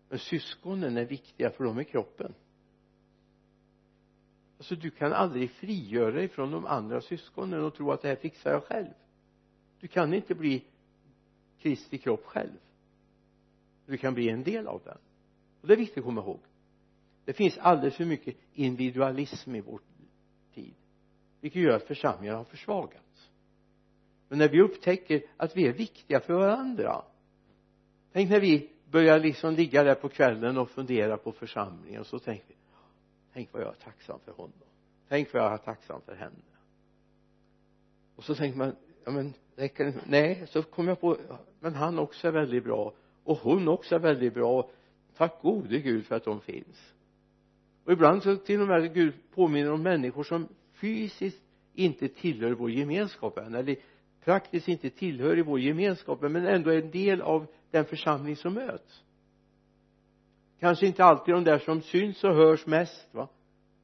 Men 0.10 0.20
syskonen 0.20 0.98
är 0.98 1.06
viktiga 1.06 1.50
för 1.50 1.64
de 1.64 1.78
är 1.78 1.84
kroppen. 1.84 2.34
Alltså 4.58 4.76
du 4.76 4.90
kan 4.90 5.14
aldrig 5.14 5.52
frigöra 5.52 6.12
dig 6.12 6.28
från 6.28 6.52
de 6.52 6.66
andra 6.66 7.02
syskonen 7.02 7.64
och 7.64 7.76
tro 7.76 7.92
att 7.92 8.02
det 8.02 8.08
här 8.08 8.16
fixar 8.16 8.52
jag 8.52 8.64
själv. 8.64 8.94
Du 9.80 9.88
kan 9.88 10.14
inte 10.14 10.36
bli 10.36 10.64
Kristi 11.60 11.98
kropp 11.98 12.26
själv. 12.26 12.58
Du 13.86 13.98
kan 13.98 14.14
bli 14.14 14.30
en 14.30 14.44
del 14.44 14.68
av 14.68 14.82
den. 14.86 14.98
Och 15.62 15.68
det 15.68 15.74
är 15.74 15.78
viktigt 15.78 15.98
att 15.98 16.04
komma 16.04 16.22
ihåg 16.22 16.40
det 17.28 17.34
finns 17.34 17.58
alldeles 17.58 17.96
för 17.96 18.06
mycket 18.06 18.36
individualism 18.54 19.56
i 19.56 19.62
vår 19.62 19.82
tid 20.54 20.74
vilket 21.42 21.62
gör 21.62 21.76
att 21.76 21.84
församlingarna 21.84 22.38
har 22.38 22.46
försvagats. 22.46 23.30
Men 24.30 24.40
när 24.40 24.50
vi 24.50 24.62
upptäcker 24.62 25.22
att 25.38 25.58
vi 25.58 25.68
är 25.68 25.74
viktiga 25.74 26.20
för 26.20 26.34
varandra 26.34 27.02
tänk 28.12 28.30
när 28.30 28.40
vi 28.40 28.70
börjar 28.92 29.20
liksom 29.20 29.54
ligga 29.54 29.84
där 29.84 29.96
på 29.96 30.10
kvällen 30.10 30.58
och 30.58 30.70
fundera 30.70 31.18
på 31.18 31.32
församlingen 31.32 32.02
och 32.02 32.08
så 32.08 32.20
tänker 32.20 32.48
vi 32.48 32.56
tänk 33.34 33.54
vad 33.54 33.62
jag 33.62 33.70
är 33.70 33.80
tacksam 33.84 34.20
för 34.26 34.32
honom. 34.32 34.60
Tänk 35.08 35.34
vad 35.34 35.44
jag 35.44 35.54
är 35.54 35.58
tacksam 35.58 36.02
för 36.02 36.16
henne. 36.16 36.56
Och 38.16 38.24
så 38.24 38.36
tänker 38.36 38.58
man 38.58 38.76
ja 39.06 39.12
men 39.12 39.34
räcker 39.56 39.86
det? 39.86 39.94
Nej 40.06 40.48
så 40.48 40.64
kommer 40.64 40.92
jag 40.92 41.02
på 41.02 41.18
men 41.60 41.76
han 41.76 42.00
också 42.00 42.28
är 42.28 42.32
väldigt 42.32 42.64
bra 42.64 42.94
och 43.24 43.38
hon 43.38 43.68
också 43.68 43.96
är 43.96 44.00
väldigt 44.00 44.34
bra. 44.34 44.70
Tack 45.18 45.42
gode 45.42 45.80
gud 45.80 46.06
för 46.06 46.16
att 46.16 46.24
de 46.24 46.42
finns 46.42 46.94
och 47.88 47.94
ibland 47.94 48.24
så 48.24 48.36
till 48.36 48.62
och 48.62 48.68
med 48.68 48.94
Gud 48.94 49.14
påminner 49.32 49.72
om 49.72 49.84
människor 49.84 50.24
som 50.24 50.48
fysiskt 50.74 51.44
inte 51.74 52.08
tillhör 52.08 52.52
vår 52.52 52.72
gemenskap 52.72 53.38
än 53.38 53.56
eller 53.56 53.76
praktiskt 54.24 54.68
inte 54.68 54.90
tillhör 54.90 55.38
i 55.38 55.42
vår 55.42 55.60
gemenskap 55.60 56.22
men 56.22 56.36
ändå 56.36 56.70
är 56.70 56.82
en 56.82 56.92
del 56.92 57.22
av 57.22 57.48
den 57.72 57.86
församling 57.86 58.36
som 58.36 58.54
möts. 58.54 59.04
Kanske 60.60 60.88
inte 60.88 61.04
alltid 61.04 61.36
de 61.36 61.44
där 61.44 61.60
som 61.60 61.82
syns 61.82 62.24
och 62.24 62.36
hörs 62.36 62.66
mest 62.66 63.14
va? 63.14 63.30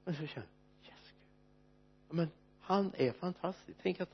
Men 0.06 0.16
så 0.16 0.26
känner 0.26 0.48
yes 0.86 1.14
men 2.10 2.30
han 2.62 2.92
är 2.98 3.12
fantastisk. 3.12 3.78
Tänk 3.84 4.02
att 4.02 4.14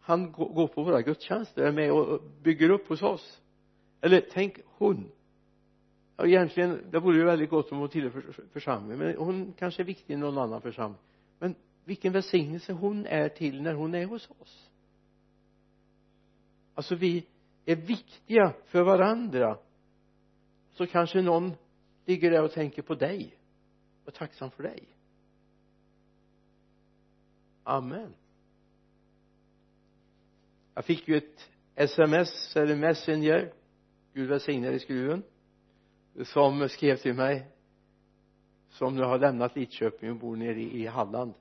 han 0.00 0.32
går 0.32 0.68
på 0.68 0.82
våra 0.82 1.02
gudstjänster 1.02 1.62
är 1.62 1.72
med 1.72 1.92
och 1.92 2.22
bygger 2.42 2.70
upp 2.70 2.88
hos 2.88 3.02
oss. 3.02 3.42
Eller 4.00 4.26
tänk 4.32 4.58
hon 4.64 5.10
ja 6.18 6.26
egentligen 6.26 6.90
det 6.90 7.00
vore 7.00 7.16
ju 7.16 7.24
väldigt 7.24 7.50
gott 7.50 7.72
om 7.72 7.78
hon 7.78 7.88
tillhör 7.88 8.22
församlingen 8.52 8.98
men 8.98 9.16
hon 9.16 9.52
kanske 9.52 9.82
är 9.82 9.84
viktig 9.84 10.14
i 10.14 10.16
någon 10.16 10.38
annan 10.38 10.60
församling. 10.60 11.00
Men 11.38 11.54
vilken 11.84 12.12
välsignelse 12.12 12.72
hon 12.72 13.06
är 13.06 13.28
till 13.28 13.62
när 13.62 13.74
hon 13.74 13.94
är 13.94 14.06
hos 14.06 14.30
oss. 14.38 14.70
Alltså 16.74 16.94
vi 16.94 17.26
är 17.64 17.76
viktiga 17.76 18.54
för 18.64 18.82
varandra. 18.82 19.58
Så 20.70 20.86
kanske 20.86 21.22
någon 21.22 21.52
ligger 22.06 22.30
där 22.30 22.42
och 22.42 22.52
tänker 22.52 22.82
på 22.82 22.94
dig 22.94 23.34
och 24.04 24.08
är 24.08 24.18
tacksam 24.18 24.50
för 24.50 24.62
dig. 24.62 24.82
Amen. 27.62 28.14
Jag 30.74 30.84
fick 30.84 31.08
ju 31.08 31.16
ett 31.16 31.50
sms 31.74 32.56
eller 32.56 32.76
messenger. 32.76 33.52
Gud 34.12 34.28
välsigne 34.28 34.70
dig 34.70 34.80
skruven 34.80 35.22
som 36.24 36.68
skrev 36.68 36.96
till 36.96 37.14
mig 37.14 37.46
som 38.68 38.96
nu 38.96 39.02
har 39.02 39.18
lämnat 39.18 39.56
Lidköping 39.56 40.10
och 40.10 40.16
bor 40.16 40.36
nere 40.36 40.60
i 40.60 40.86
Halland. 40.86 41.34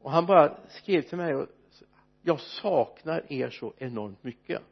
Och 0.00 0.10
han 0.10 0.26
bara 0.26 0.56
skrev 0.68 1.02
till 1.02 1.18
mig 1.18 1.34
och 1.34 1.46
jag 2.22 2.40
saknar 2.40 3.32
er 3.32 3.50
så 3.50 3.74
enormt 3.78 4.24
mycket. 4.24 4.62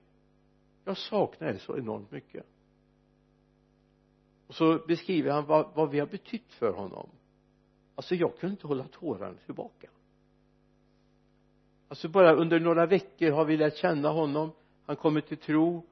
Jag 0.84 0.96
saknar 0.96 1.48
er 1.48 1.58
så 1.58 1.78
enormt 1.78 2.10
mycket. 2.10 2.46
Och 4.46 4.54
så 4.54 4.78
beskriver 4.86 5.30
han 5.30 5.46
vad, 5.46 5.70
vad 5.74 5.90
vi 5.90 5.98
har 5.98 6.06
betytt 6.06 6.52
för 6.52 6.72
honom. 6.72 7.08
Alltså 7.94 8.14
jag 8.14 8.38
kunde 8.38 8.52
inte 8.52 8.66
hålla 8.66 8.88
tårarna 8.88 9.36
tillbaka. 9.46 9.88
Alltså 11.88 12.08
bara 12.08 12.34
under 12.34 12.60
några 12.60 12.86
veckor 12.86 13.30
har 13.30 13.44
vi 13.44 13.56
lärt 13.56 13.76
känna 13.76 14.08
honom. 14.08 14.52
Han 14.86 14.96
kommit 14.96 15.26
till 15.26 15.36
tro. 15.36 15.86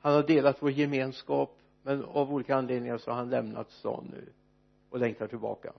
Han 0.00 0.14
har 0.14 0.22
delat 0.22 0.62
vår 0.62 0.70
gemenskap 0.70 1.57
men 1.88 2.04
av 2.04 2.32
olika 2.32 2.56
anledningar 2.56 2.98
så 2.98 3.10
har 3.10 3.18
han 3.18 3.30
lämnat 3.30 3.70
stan 3.70 4.08
nu 4.12 4.32
och 4.90 4.98
längtar 4.98 5.26
tillbaka. 5.26 5.72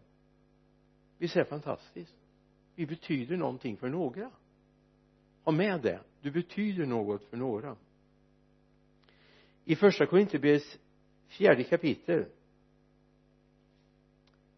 Visst 1.17 1.35
är 1.35 1.39
det 1.39 1.45
fantastiskt. 1.45 2.15
Vi 2.75 2.85
betyder 2.85 3.37
någonting 3.37 3.77
för 3.77 3.89
några. 3.89 4.31
Ha 5.43 5.51
med 5.51 5.81
det. 5.81 5.99
Du 6.21 6.31
betyder 6.31 6.85
något 6.85 7.25
för 7.25 7.37
några. 7.37 7.75
I 9.65 9.75
första 9.75 10.05
Korinthierbrevets 10.05 10.79
fjärde 11.27 11.63
kapitel 11.63 12.25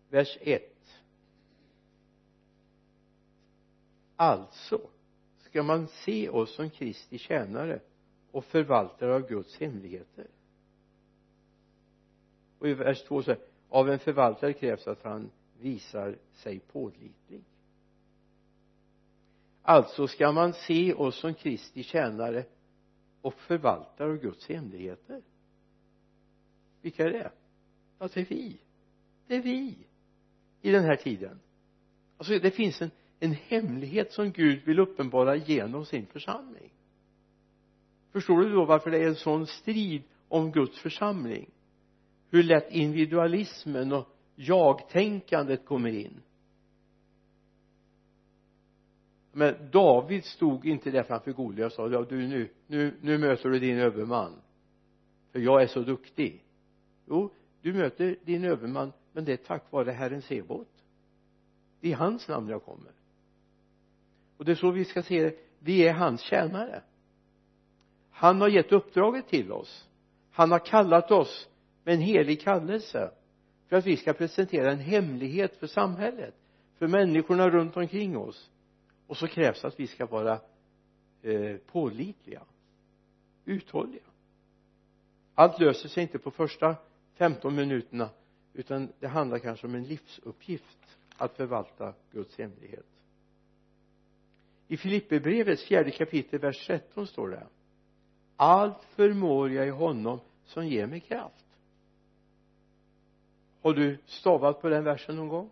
vers 0.09 0.37
1 0.41 0.63
alltså 4.15 4.89
ska 5.39 5.63
man 5.63 5.87
se 5.87 6.29
oss 6.29 6.55
som 6.55 6.69
Kristi 6.69 7.17
tjänare 7.17 7.79
och 8.31 8.45
förvaltare 8.45 9.15
av 9.15 9.27
Guds 9.27 9.59
hemligheter 9.59 10.27
och 12.61 12.67
i 12.67 12.73
vers 12.73 13.03
2 13.03 13.23
så 13.23 13.35
av 13.69 13.89
en 13.89 13.99
förvaltare 13.99 14.53
krävs 14.53 14.87
att 14.87 15.03
han 15.03 15.31
visar 15.59 16.17
sig 16.33 16.59
pålitlig. 16.59 17.43
Alltså 19.61 20.07
ska 20.07 20.31
man 20.31 20.53
se 20.53 20.93
oss 20.93 21.15
som 21.19 21.33
Kristi 21.33 21.83
tjänare 21.83 22.45
och 23.21 23.33
förvaltare 23.33 24.09
av 24.09 24.17
Guds 24.17 24.49
hemligheter? 24.49 25.21
Vilka 26.81 27.05
är 27.05 27.11
det? 27.11 27.31
Ja 27.99 28.09
det 28.13 28.21
är 28.21 28.25
vi. 28.25 28.57
Det 29.27 29.35
är 29.35 29.41
vi 29.41 29.77
i 30.61 30.71
den 30.71 30.83
här 30.83 30.95
tiden. 30.95 31.39
Alltså 32.17 32.39
det 32.39 32.51
finns 32.51 32.81
en 32.81 32.91
en 33.23 33.33
hemlighet 33.33 34.11
som 34.11 34.31
Gud 34.31 34.65
vill 34.65 34.79
uppenbara 34.79 35.35
genom 35.35 35.85
sin 35.85 36.05
församling. 36.05 36.73
Förstår 38.11 38.41
du 38.41 38.49
då 38.51 38.65
varför 38.65 38.91
det 38.91 38.97
är 38.97 39.07
en 39.07 39.15
sån 39.15 39.47
strid 39.47 40.03
om 40.27 40.51
Guds 40.51 40.79
församling? 40.79 41.49
Hur 42.31 42.43
lätt 42.43 42.71
individualismen 42.71 43.91
och 43.91 44.07
jag-tänkandet 44.35 45.65
kommer 45.65 45.89
in. 45.89 46.21
Men 49.31 49.69
David 49.71 50.25
stod 50.25 50.65
inte 50.65 50.91
där 50.91 51.03
framför 51.03 51.31
Goliat 51.31 51.65
och 51.65 51.71
sa 51.71 51.89
ja 51.89 52.05
du 52.09 52.27
nu, 52.27 52.49
nu, 52.67 52.97
nu 53.01 53.17
möter 53.17 53.49
du 53.49 53.59
din 53.59 53.77
överman 53.77 54.41
för 55.31 55.39
jag 55.39 55.61
är 55.61 55.67
så 55.67 55.81
duktig. 55.81 56.43
Jo 57.07 57.33
du 57.61 57.73
möter 57.73 58.15
din 58.25 58.43
överman 58.43 58.91
men 59.13 59.25
det 59.25 59.33
är 59.33 59.37
tack 59.37 59.71
vare 59.71 59.91
Herren 59.91 60.21
Sebot 60.21 60.67
i 61.81 61.91
hans 61.91 62.27
namn 62.27 62.49
jag 62.49 62.63
kommer. 62.63 62.91
Och 64.37 64.45
det 64.45 64.51
är 64.51 64.55
så 64.55 64.71
vi 64.71 64.85
ska 64.85 65.03
se 65.03 65.23
det. 65.23 65.35
Vi 65.59 65.87
är 65.87 65.93
hans 65.93 66.21
tjänare. 66.21 66.83
Han 68.11 68.41
har 68.41 68.47
gett 68.47 68.71
uppdraget 68.71 69.27
till 69.27 69.51
oss. 69.51 69.89
Han 70.31 70.51
har 70.51 70.59
kallat 70.59 71.11
oss 71.11 71.49
med 71.83 71.93
en 71.93 72.01
helig 72.01 72.41
kallelse 72.41 73.11
för 73.67 73.75
att 73.75 73.85
vi 73.85 73.97
ska 73.97 74.13
presentera 74.13 74.71
en 74.71 74.79
hemlighet 74.79 75.55
för 75.55 75.67
samhället 75.67 76.35
för 76.77 76.87
människorna 76.87 77.49
runt 77.49 77.77
omkring 77.77 78.17
oss. 78.17 78.49
Och 79.07 79.17
så 79.17 79.27
krävs 79.27 79.65
att 79.65 79.79
vi 79.79 79.87
ska 79.87 80.05
vara 80.05 80.39
eh, 81.21 81.57
pålitliga 81.57 82.41
uthålliga. 83.45 84.03
Allt 85.35 85.59
löser 85.59 85.89
sig 85.89 86.03
inte 86.03 86.19
på 86.19 86.31
första 86.31 86.75
15 87.15 87.55
minuterna 87.55 88.09
utan 88.53 88.89
det 88.99 89.07
handlar 89.07 89.39
kanske 89.39 89.67
om 89.67 89.75
en 89.75 89.83
livsuppgift 89.83 90.97
att 91.17 91.35
förvalta 91.35 91.93
Guds 92.11 92.37
hemlighet. 92.37 92.85
I 94.67 94.77
Filipperbrevets 94.77 95.63
fjärde 95.63 95.91
kapitel 95.91 96.39
vers 96.39 96.67
13 96.67 97.07
står 97.07 97.29
det 97.29 97.47
allt 98.35 98.83
förmår 98.83 99.51
jag 99.51 99.67
i 99.67 99.69
honom 99.69 100.19
som 100.45 100.67
ger 100.67 100.87
mig 100.87 100.99
kraft 100.99 101.45
har 103.61 103.73
du 103.73 103.97
stavat 104.05 104.61
på 104.61 104.69
den 104.69 104.83
versen 104.83 105.15
någon 105.15 105.27
gång? 105.27 105.49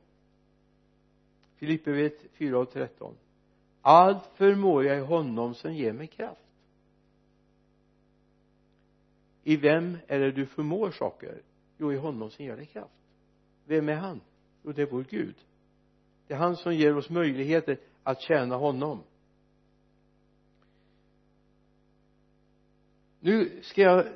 Filipperbrevet 1.56 2.32
4 2.34 2.60
och 2.60 2.72
13 2.72 3.16
allt 3.82 4.26
förmår 4.36 4.86
jag 4.86 4.98
i 4.98 5.02
honom 5.02 5.56
som 5.56 5.74
ger 5.74 5.94
mig 5.94 6.08
kraft. 6.08 6.42
I 9.44 9.58
vem 9.58 9.98
är 10.08 10.20
det 10.20 10.32
du 10.32 10.46
förmår 10.46 10.92
saker? 10.92 11.42
Jo 11.78 11.94
i 11.94 11.98
honom 11.98 12.30
som 12.30 12.46
ger 12.46 12.56
dig 12.56 12.66
kraft. 12.66 12.94
Vem 13.66 13.90
är 13.90 13.96
han? 13.96 14.22
Jo 14.64 14.72
det 14.72 14.82
är 14.82 14.86
vår 14.86 15.06
Gud. 15.10 15.36
Det 16.28 16.34
är 16.34 16.38
han 16.38 16.56
som 16.56 16.76
ger 16.76 16.98
oss 16.98 17.10
möjligheter 17.10 17.78
att 18.04 18.22
tjäna 18.22 18.56
honom. 18.56 19.04
Nu 23.20 23.62
ska 23.62 23.82
jag 23.82 24.08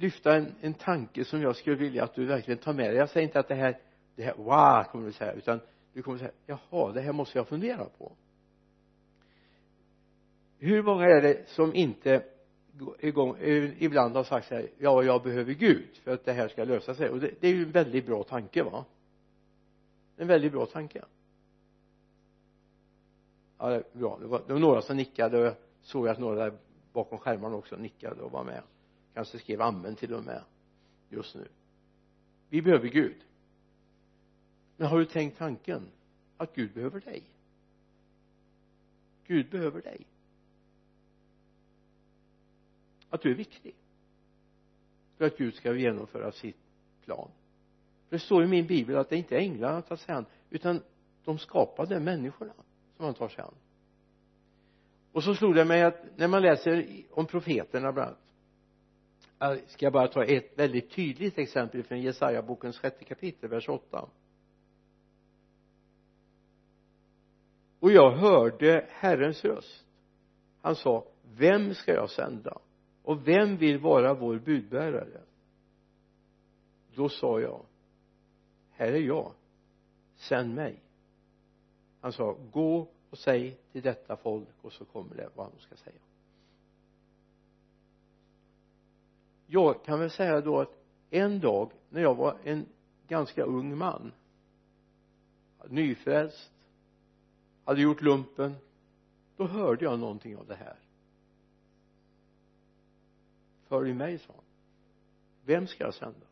lyfta 0.00 0.36
en, 0.36 0.54
en 0.60 0.74
tanke 0.74 1.24
som 1.24 1.42
jag 1.42 1.56
skulle 1.56 1.76
vilja 1.76 2.04
att 2.04 2.14
du 2.14 2.26
verkligen 2.26 2.58
tar 2.58 2.72
med 2.72 2.90
dig. 2.90 2.96
Jag 2.96 3.08
säger 3.08 3.26
inte 3.26 3.40
att 3.40 3.48
det 3.48 3.54
här 3.54 3.78
det 4.16 4.22
här 4.22 4.34
wow 4.34 4.84
kommer 4.84 5.06
du 5.06 5.12
säga 5.12 5.32
utan 5.32 5.60
du 5.92 6.02
kommer 6.02 6.18
säga 6.18 6.30
jaha 6.46 6.92
det 6.92 7.00
här 7.00 7.12
måste 7.12 7.38
jag 7.38 7.48
fundera 7.48 7.84
på. 7.84 8.12
Hur 10.58 10.82
många 10.82 11.04
är 11.04 11.22
det 11.22 11.48
som 11.48 11.74
inte 11.74 12.24
igång, 12.98 13.36
eh, 13.36 13.82
ibland 13.82 14.16
har 14.16 14.24
sagt 14.24 14.48
så 14.48 14.54
här 14.54 14.68
ja 14.78 15.02
jag 15.02 15.22
behöver 15.22 15.52
Gud 15.52 15.96
för 16.04 16.14
att 16.14 16.24
det 16.24 16.32
här 16.32 16.48
ska 16.48 16.64
lösa 16.64 16.94
sig. 16.94 17.08
Och 17.08 17.20
det, 17.20 17.30
det 17.40 17.48
är 17.48 17.52
ju 17.52 17.62
en 17.62 17.70
väldigt 17.70 18.06
bra 18.06 18.22
tanke 18.22 18.62
va? 18.62 18.84
En 20.16 20.26
väldigt 20.26 20.52
bra 20.52 20.66
tanke. 20.66 21.04
Ja 23.58 23.68
det 23.68 23.74
är 23.74 23.84
bra. 23.92 24.18
Det 24.20 24.26
var, 24.26 24.42
det 24.46 24.52
var 24.52 24.60
några 24.60 24.82
som 24.82 24.96
nickade 24.96 25.38
och 25.38 25.46
jag 25.46 25.54
såg 25.82 26.08
att 26.08 26.18
några 26.18 26.44
där 26.44 26.52
bakom 26.92 27.18
skärmarna 27.18 27.56
också 27.56 27.76
nickade 27.76 28.22
och 28.22 28.32
var 28.32 28.44
med 28.44 28.62
kanske 29.14 29.38
skrev 29.38 29.62
amen 29.62 29.96
till 29.96 30.14
och 30.14 30.24
med 30.24 30.44
just 31.08 31.34
nu. 31.34 31.48
Vi 32.48 32.62
behöver 32.62 32.88
Gud. 32.88 33.16
Men 34.76 34.88
har 34.88 34.98
du 34.98 35.04
tänkt 35.04 35.38
tanken 35.38 35.82
att 36.36 36.54
Gud 36.54 36.74
behöver 36.74 37.00
dig? 37.00 37.22
Gud 39.26 39.50
behöver 39.50 39.82
dig. 39.82 40.06
Att 43.10 43.22
du 43.22 43.30
är 43.30 43.34
viktig. 43.34 43.74
För 45.16 45.24
att 45.24 45.36
Gud 45.36 45.54
ska 45.54 45.74
genomföra 45.74 46.32
sitt 46.32 46.56
plan. 47.04 47.30
För 48.08 48.16
det 48.16 48.20
står 48.20 48.44
i 48.44 48.46
min 48.46 48.66
bibel 48.66 48.96
att 48.96 49.08
det 49.08 49.16
inte 49.16 49.36
är 49.36 49.40
änglarna 49.40 49.72
han 49.72 49.82
tar 49.82 49.96
sig 49.96 50.14
an 50.14 50.26
utan 50.50 50.82
de 51.24 51.38
skapade 51.38 52.00
människorna 52.00 52.52
som 52.96 53.04
han 53.04 53.14
tar 53.14 53.28
sig 53.28 53.44
an. 53.44 53.54
Och 55.12 55.24
så 55.24 55.34
slog 55.34 55.54
det 55.54 55.64
mig 55.64 55.82
att 55.82 56.16
när 56.16 56.28
man 56.28 56.42
läser 56.42 57.04
om 57.10 57.26
profeterna 57.26 57.92
bland 57.92 58.08
annat 58.08 58.19
Eh, 59.40 59.48
jag 59.48 59.70
ska 59.70 59.90
bara 59.90 60.08
ta 60.08 60.24
ett 60.24 60.58
väldigt 60.58 60.90
tydligt 60.90 61.38
exempel 61.38 61.82
från 61.82 62.00
Jesaja 62.00 62.42
bokens 62.42 62.78
sjätte 62.78 63.04
kapitel 63.04 63.50
vers 63.50 63.68
8 63.68 64.08
och 67.80 67.92
jag 67.92 68.10
hörde 68.10 68.86
Herrens 68.88 69.44
röst. 69.44 69.84
Han 70.62 70.76
sa 70.76 71.06
vem 71.22 71.74
ska 71.74 71.94
jag 71.94 72.10
sända? 72.10 72.58
Och 73.02 73.28
vem 73.28 73.56
vill 73.56 73.78
vara 73.78 74.14
vår 74.14 74.38
budbärare? 74.38 75.20
Då 76.94 77.08
sa 77.08 77.40
jag 77.40 77.64
här 78.70 78.92
är 78.92 79.00
jag. 79.00 79.32
Sänd 80.16 80.54
mig. 80.54 80.82
Han 82.00 82.12
sa 82.12 82.36
gå 82.52 82.88
och 83.10 83.18
säg 83.18 83.56
till 83.72 83.82
detta 83.82 84.16
folk 84.16 84.48
och 84.62 84.72
så 84.72 84.84
kommer 84.84 85.16
det 85.16 85.28
vad 85.34 85.52
de 85.52 85.60
ska 85.60 85.76
säga. 85.76 86.00
Jag 89.50 89.84
kan 89.84 90.00
väl 90.00 90.10
säga 90.10 90.40
då 90.40 90.60
att 90.60 90.76
en 91.10 91.40
dag 91.40 91.72
när 91.88 92.02
jag 92.02 92.14
var 92.14 92.36
en 92.44 92.66
ganska 93.08 93.42
ung 93.42 93.78
man 93.78 94.12
nyfrälst 95.68 96.52
hade 97.64 97.80
gjort 97.80 98.02
lumpen 98.02 98.54
då 99.36 99.46
hörde 99.46 99.84
jag 99.84 99.98
någonting 99.98 100.36
av 100.36 100.46
det 100.46 100.54
här. 100.54 100.76
Följ 103.68 103.94
mig 103.94 104.18
sa 104.18 104.32
han. 104.34 104.44
Vem 105.44 105.66
ska 105.66 105.84
jag 105.84 105.94
sända? 105.94 106.26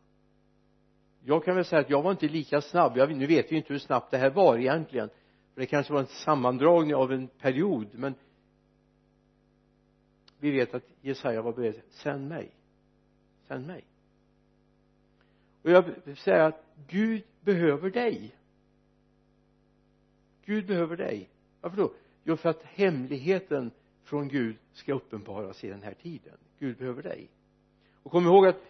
Jag 1.23 1.45
kan 1.45 1.55
väl 1.55 1.65
säga 1.65 1.81
att 1.81 1.89
jag 1.89 2.01
var 2.01 2.11
inte 2.11 2.27
lika 2.27 2.61
snabb. 2.61 2.97
Jag, 2.97 3.15
nu 3.15 3.27
vet 3.27 3.51
vi 3.51 3.55
inte 3.55 3.73
hur 3.73 3.79
snabbt 3.79 4.11
det 4.11 4.17
här 4.17 4.29
var 4.29 4.57
egentligen. 4.57 5.09
För 5.53 5.61
det 5.61 5.65
kanske 5.65 5.93
var 5.93 5.99
en 5.99 6.07
sammandragning 6.07 6.95
av 6.95 7.11
en 7.11 7.27
period 7.27 7.87
men 7.93 8.15
vi 10.39 10.51
vet 10.51 10.73
att 10.73 10.83
Jesaja 11.01 11.41
var 11.41 11.53
beredd. 11.53 11.81
Sänd 11.89 12.27
mig 12.27 12.51
sänd 13.49 13.67
mig. 13.67 13.83
Och 15.61 15.71
jag 15.71 15.83
vill 16.03 16.17
säga 16.17 16.45
att 16.45 16.63
Gud 16.87 17.23
behöver 17.41 17.89
dig. 17.89 18.35
Gud 20.45 20.67
behöver 20.67 20.97
dig. 20.97 21.29
Varför 21.61 21.77
då? 21.77 21.93
Jo 22.23 22.37
för 22.37 22.49
att 22.49 22.63
hemligheten 22.63 23.71
från 24.03 24.27
Gud 24.27 24.55
ska 24.73 24.93
uppenbaras 24.93 25.63
i 25.63 25.69
den 25.69 25.83
här 25.83 25.93
tiden. 25.93 26.37
Gud 26.59 26.77
behöver 26.77 27.03
dig. 27.03 27.29
Och 28.03 28.11
kom 28.11 28.25
ihåg 28.25 28.47
att 28.47 28.61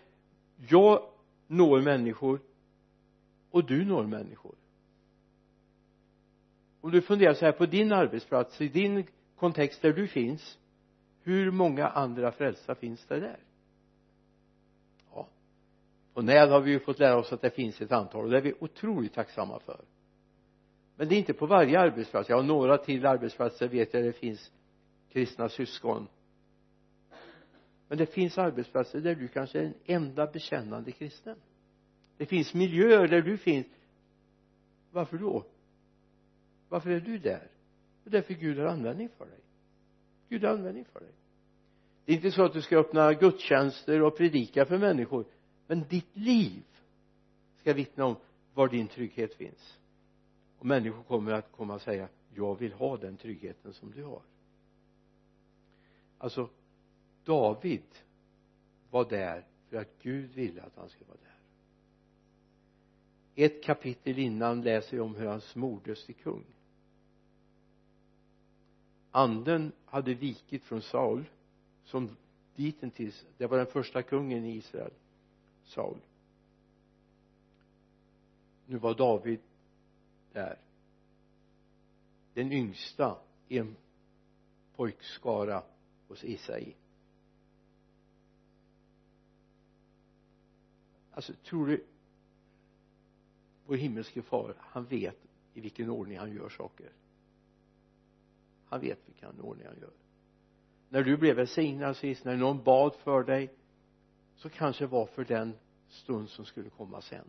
jag 0.70 1.10
når 1.48 1.82
människor 1.82 2.40
och 3.52 3.66
du 3.66 3.86
når 3.86 4.04
människor. 4.08 4.56
Om 6.82 6.92
du 6.92 7.02
funderar 7.02 7.34
så 7.34 7.46
här 7.46 7.52
på 7.52 7.66
din 7.66 7.92
arbetsplats 7.92 8.62
i 8.62 8.68
din 8.68 9.04
kontext 9.36 9.82
där 9.82 9.94
du 9.94 10.08
finns 10.08 10.60
hur 11.24 11.52
många 11.52 11.88
andra 11.88 12.32
frälsta 12.32 12.76
finns 12.76 13.06
det 13.06 13.20
där? 13.20 13.40
På 16.14 16.22
NÄL 16.22 16.50
har 16.50 16.62
vi 16.62 16.72
ju 16.72 16.80
fått 16.80 17.00
lära 17.00 17.18
oss 17.18 17.34
att 17.34 17.42
det 17.42 17.50
finns 17.50 17.82
ett 17.82 17.92
antal 17.92 18.24
och 18.26 18.32
det 18.32 18.38
är 18.38 18.42
vi 18.42 18.54
otroligt 18.60 19.14
tacksamma 19.14 19.60
för. 19.60 19.82
Men 20.96 21.08
det 21.08 21.16
är 21.16 21.20
inte 21.20 21.34
på 21.34 21.46
varje 21.46 21.80
arbetsplats. 21.80 22.30
Jag 22.30 22.36
har 22.36 22.44
några 22.44 22.78
till 22.78 23.06
arbetsplatser 23.06 23.68
vet 23.68 23.94
jag 23.94 24.04
det 24.04 24.14
finns 24.14 24.52
kristna 25.10 25.50
syskon. 25.50 26.08
Men 27.88 27.98
det 27.98 28.06
finns 28.06 28.38
arbetsplatser 28.38 29.00
där 29.00 29.16
du 29.16 29.28
kanske 29.28 29.60
är 29.60 29.64
den 29.64 29.74
enda 29.86 30.28
bekännande 30.28 30.92
kristen. 30.92 31.36
Det 32.18 32.26
finns 32.26 32.54
miljöer 32.54 33.08
där 33.08 33.22
du 33.22 33.38
finns. 33.38 33.68
Varför 34.92 35.18
då? 35.18 35.46
Varför 36.70 36.90
är 36.90 37.00
du 37.00 37.18
där? 37.18 37.48
Det 38.04 38.10
är 38.10 38.12
därför 38.12 38.34
Gud 38.34 38.58
har 38.58 38.66
användning 38.66 39.10
för 39.18 39.26
dig. 39.26 39.40
Gud 40.30 40.44
har 40.44 40.52
användning 40.52 40.86
för 40.86 41.00
dig. 41.00 41.14
Det 42.06 42.12
är 42.12 42.16
inte 42.16 42.32
så 42.32 42.44
att 42.44 42.54
du 42.54 42.62
ska 42.62 42.78
öppna 42.78 43.14
gudstjänster 43.14 44.02
och 44.02 44.18
predika 44.18 44.66
för 44.66 44.78
människor 44.78 45.26
men 45.70 45.84
ditt 45.90 46.16
liv 46.16 46.64
ska 47.58 47.74
vittna 47.74 48.06
om 48.06 48.16
var 48.54 48.68
din 48.68 48.88
trygghet 48.88 49.36
finns. 49.36 49.80
Och 50.58 50.66
människor 50.66 51.04
kommer 51.04 51.32
att 51.32 51.52
komma 51.52 51.74
och 51.74 51.82
säga 51.82 52.08
jag 52.36 52.60
vill 52.60 52.74
ha 52.74 52.98
den 52.98 53.18
tryggheten 53.18 53.74
som 53.74 53.92
du 53.92 54.04
har. 54.04 54.22
Alltså 56.18 56.50
David 57.24 57.84
var 58.90 59.10
där 59.10 59.46
för 59.70 59.78
att 59.78 59.90
Gud 60.02 60.32
ville 60.34 60.62
att 60.62 60.76
han 60.76 60.90
skulle 60.90 61.08
vara 61.08 61.18
där. 61.24 61.38
Ett 63.46 63.64
kapitel 63.64 64.20
innan 64.20 64.62
läser 64.62 64.92
vi 64.92 65.00
om 65.00 65.16
hur 65.16 65.28
han 65.28 65.42
smordes 65.42 66.06
till 66.06 66.16
kung. 66.16 66.46
Anden 69.12 69.72
hade 69.86 70.14
vikit 70.14 70.64
från 70.64 70.82
Saul 70.82 71.26
som 71.84 72.10
ditintills 72.56 73.26
det 73.38 73.48
var 73.48 73.58
den 73.58 73.68
första 73.68 74.02
kungen 74.02 74.46
i 74.46 74.56
Israel. 74.56 74.92
Saul. 75.70 75.98
Nu 78.66 78.78
var 78.78 78.94
David 78.94 79.40
där. 80.34 80.58
Den 82.34 82.52
yngsta 82.52 83.18
i 83.48 83.58
en 83.58 83.76
pojkskara 84.76 85.64
hos 86.08 86.24
Isai. 86.24 86.76
Alltså 91.12 91.34
tror 91.34 91.68
du 91.68 91.86
vår 93.66 93.76
himmelske 93.76 94.22
far 94.22 94.56
han 94.60 94.86
vet 94.86 95.18
i 95.54 95.62
vilken 95.62 95.90
ordning 95.90 96.18
han 96.18 96.34
gör 96.34 96.50
saker. 96.50 96.92
Han 98.66 98.82
vet 98.82 99.00
vilken 99.06 99.42
ordning 99.42 99.68
han 99.68 99.80
gör. 99.82 99.94
När 100.90 101.04
du 101.04 101.18
blev 101.18 101.36
välsignad 101.36 101.98
sist 101.98 102.26
när 102.26 102.38
någon 102.38 102.64
bad 102.64 102.96
för 102.96 103.24
dig 103.24 103.54
så 104.40 104.50
kanske 104.50 104.84
det 104.84 104.88
var 104.88 105.06
för 105.06 105.26
den 105.26 105.54
stund 105.90 106.30
som 106.30 106.46
skulle 106.46 106.70
komma 106.70 107.02
sen. 107.02 107.26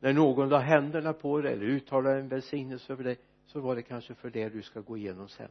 När 0.00 0.12
någon 0.12 0.48
la 0.48 0.58
händerna 0.58 1.12
på 1.12 1.40
dig 1.40 1.52
eller 1.52 1.66
uttalade 1.66 2.20
en 2.20 2.28
välsignelse 2.28 2.92
över 2.92 3.04
dig 3.04 3.18
så 3.46 3.60
var 3.60 3.76
det 3.76 3.82
kanske 3.82 4.14
för 4.14 4.30
det 4.30 4.48
du 4.48 4.62
ska 4.62 4.80
gå 4.80 4.96
igenom 4.96 5.28
sen. 5.28 5.48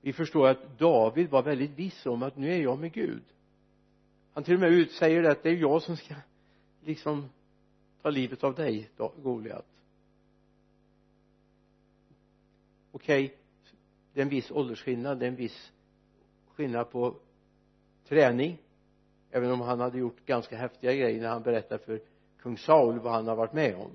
Vi 0.00 0.12
förstår 0.12 0.48
att 0.48 0.78
David 0.78 1.30
var 1.30 1.42
väldigt 1.42 1.70
viss 1.70 2.06
om 2.06 2.22
att 2.22 2.36
nu 2.36 2.52
är 2.52 2.62
jag 2.62 2.78
med 2.78 2.92
Gud. 2.92 3.22
Han 4.32 4.44
till 4.44 4.54
och 4.54 4.60
med 4.60 4.72
utsäger 4.72 5.22
det 5.22 5.30
att 5.30 5.42
det 5.42 5.50
är 5.50 5.56
jag 5.56 5.82
som 5.82 5.96
ska 5.96 6.14
liksom 6.84 7.28
ta 8.02 8.10
livet 8.10 8.44
av 8.44 8.54
dig 8.54 8.90
Goliat. 9.22 9.66
Okej 12.92 13.24
okay, 13.24 13.43
det 14.14 14.20
är 14.20 14.22
en 14.22 14.28
viss 14.28 14.50
åldersskillnad 14.50 15.18
det 15.18 15.26
är 15.26 15.28
en 15.28 15.36
viss 15.36 15.72
skillnad 16.46 16.90
på 16.90 17.16
träning 18.08 18.58
även 19.30 19.50
om 19.50 19.60
han 19.60 19.80
hade 19.80 19.98
gjort 19.98 20.26
ganska 20.26 20.56
häftiga 20.56 20.94
grejer 20.94 21.20
när 21.20 21.28
han 21.28 21.42
berättade 21.42 21.84
för 21.84 22.00
kung 22.38 22.58
Saul 22.58 22.98
vad 22.98 23.12
han 23.12 23.26
har 23.26 23.36
varit 23.36 23.52
med 23.52 23.76
om 23.76 23.90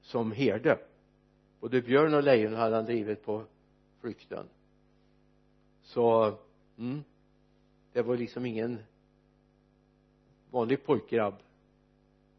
som 0.00 0.32
herde. 0.32 0.78
Både 1.60 1.82
björn 1.82 2.14
och 2.14 2.22
lejon 2.22 2.54
hade 2.54 2.76
han 2.76 2.84
drivit 2.84 3.24
på 3.24 3.44
flykten. 4.00 4.46
Så 5.82 6.34
mm, 6.78 7.04
det 7.92 8.02
var 8.02 8.16
liksom 8.16 8.46
ingen 8.46 8.78
vanlig 10.50 10.84
pojkgrabb 10.84 11.34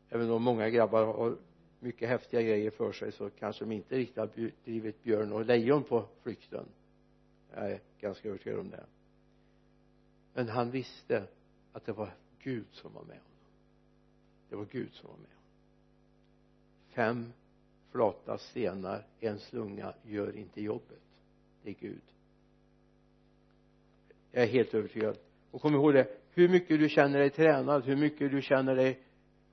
även 0.10 0.32
om 0.32 0.44
många 0.44 0.70
grabbar 0.70 1.06
har 1.06 1.36
mycket 1.82 2.10
häftiga 2.10 2.42
grejer 2.42 2.72
för 2.72 2.92
sig 2.92 3.12
så 3.12 3.30
kanske 3.30 3.66
de 3.66 3.72
inte 3.72 3.96
riktigt 3.96 4.18
har 4.18 4.30
drivit 4.66 5.04
björn 5.04 5.34
och 5.34 5.46
lejon 5.46 5.84
på 5.84 6.08
flykten. 6.22 6.66
Jag 7.54 7.72
är 7.72 7.80
ganska 8.00 8.30
övertygad 8.30 8.60
om 8.60 8.70
det. 8.70 8.86
Men 10.34 10.50
han 10.50 10.72
visste 10.72 11.28
att 11.74 11.86
det 11.86 11.94
var 11.94 12.14
Gud 12.40 12.68
som 12.72 12.94
var 12.94 13.04
med 13.04 13.18
honom. 13.18 13.28
Det 14.50 14.56
var 14.56 14.66
Gud 14.66 14.94
som 14.94 15.10
var 15.10 15.18
med 15.18 15.28
honom. 15.28 15.42
Fem 16.90 17.34
flata 17.92 18.38
stenar 18.38 19.06
en 19.20 19.40
slunga 19.40 19.94
gör 20.04 20.38
inte 20.38 20.62
jobbet. 20.62 21.02
Det 21.64 21.70
är 21.70 21.76
Gud. 21.80 22.02
Jag 24.32 24.44
är 24.44 24.48
helt 24.48 24.74
övertygad. 24.74 25.18
Och 25.52 25.62
kom 25.62 25.74
ihåg 25.74 25.94
det 25.94 26.08
hur 26.34 26.50
mycket 26.50 26.80
du 26.80 26.90
känner 26.90 27.20
dig 27.20 27.30
tränad 27.30 27.86
hur 27.86 27.96
mycket 27.96 28.32
du 28.32 28.42
känner 28.42 28.76
dig 28.76 29.00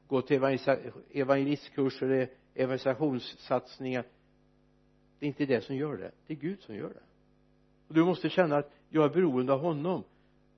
gå 0.09 0.23
till 0.23 0.59
evangelistkurser 1.11 2.29
evangelisationssatsningar. 2.55 4.05
Det 5.19 5.27
är 5.27 5.29
inte 5.29 5.47
det 5.47 5.61
som 5.61 5.77
gör 5.77 5.97
det. 5.97 6.11
Det 6.27 6.33
är 6.33 6.39
Gud 6.39 6.61
som 6.61 6.75
gör 6.75 6.89
det. 6.89 7.03
Och 7.89 7.95
du 7.95 8.05
måste 8.05 8.29
känna 8.29 8.57
att 8.57 8.73
jag 8.89 9.05
är 9.05 9.09
beroende 9.09 9.53
av 9.53 9.61
honom. 9.61 10.05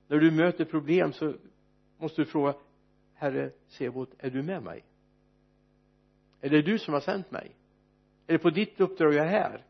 När 0.07 0.17
du 0.17 0.31
möter 0.31 0.65
problem 0.65 1.13
så 1.13 1.33
måste 1.97 2.21
du 2.21 2.25
fråga 2.25 2.53
herre 3.13 3.51
Sebot 3.67 4.09
är 4.17 4.29
du 4.29 4.43
med 4.43 4.63
mig? 4.63 4.85
Är 6.41 6.49
det 6.49 6.61
du 6.61 6.79
som 6.79 6.93
har 6.93 7.01
sänt 7.01 7.31
mig? 7.31 7.55
Är 8.27 8.33
det 8.33 8.39
på 8.39 8.49
ditt 8.49 8.79
uppdrag 8.79 9.13
jag 9.13 9.25
är 9.25 9.29
här? 9.29 9.65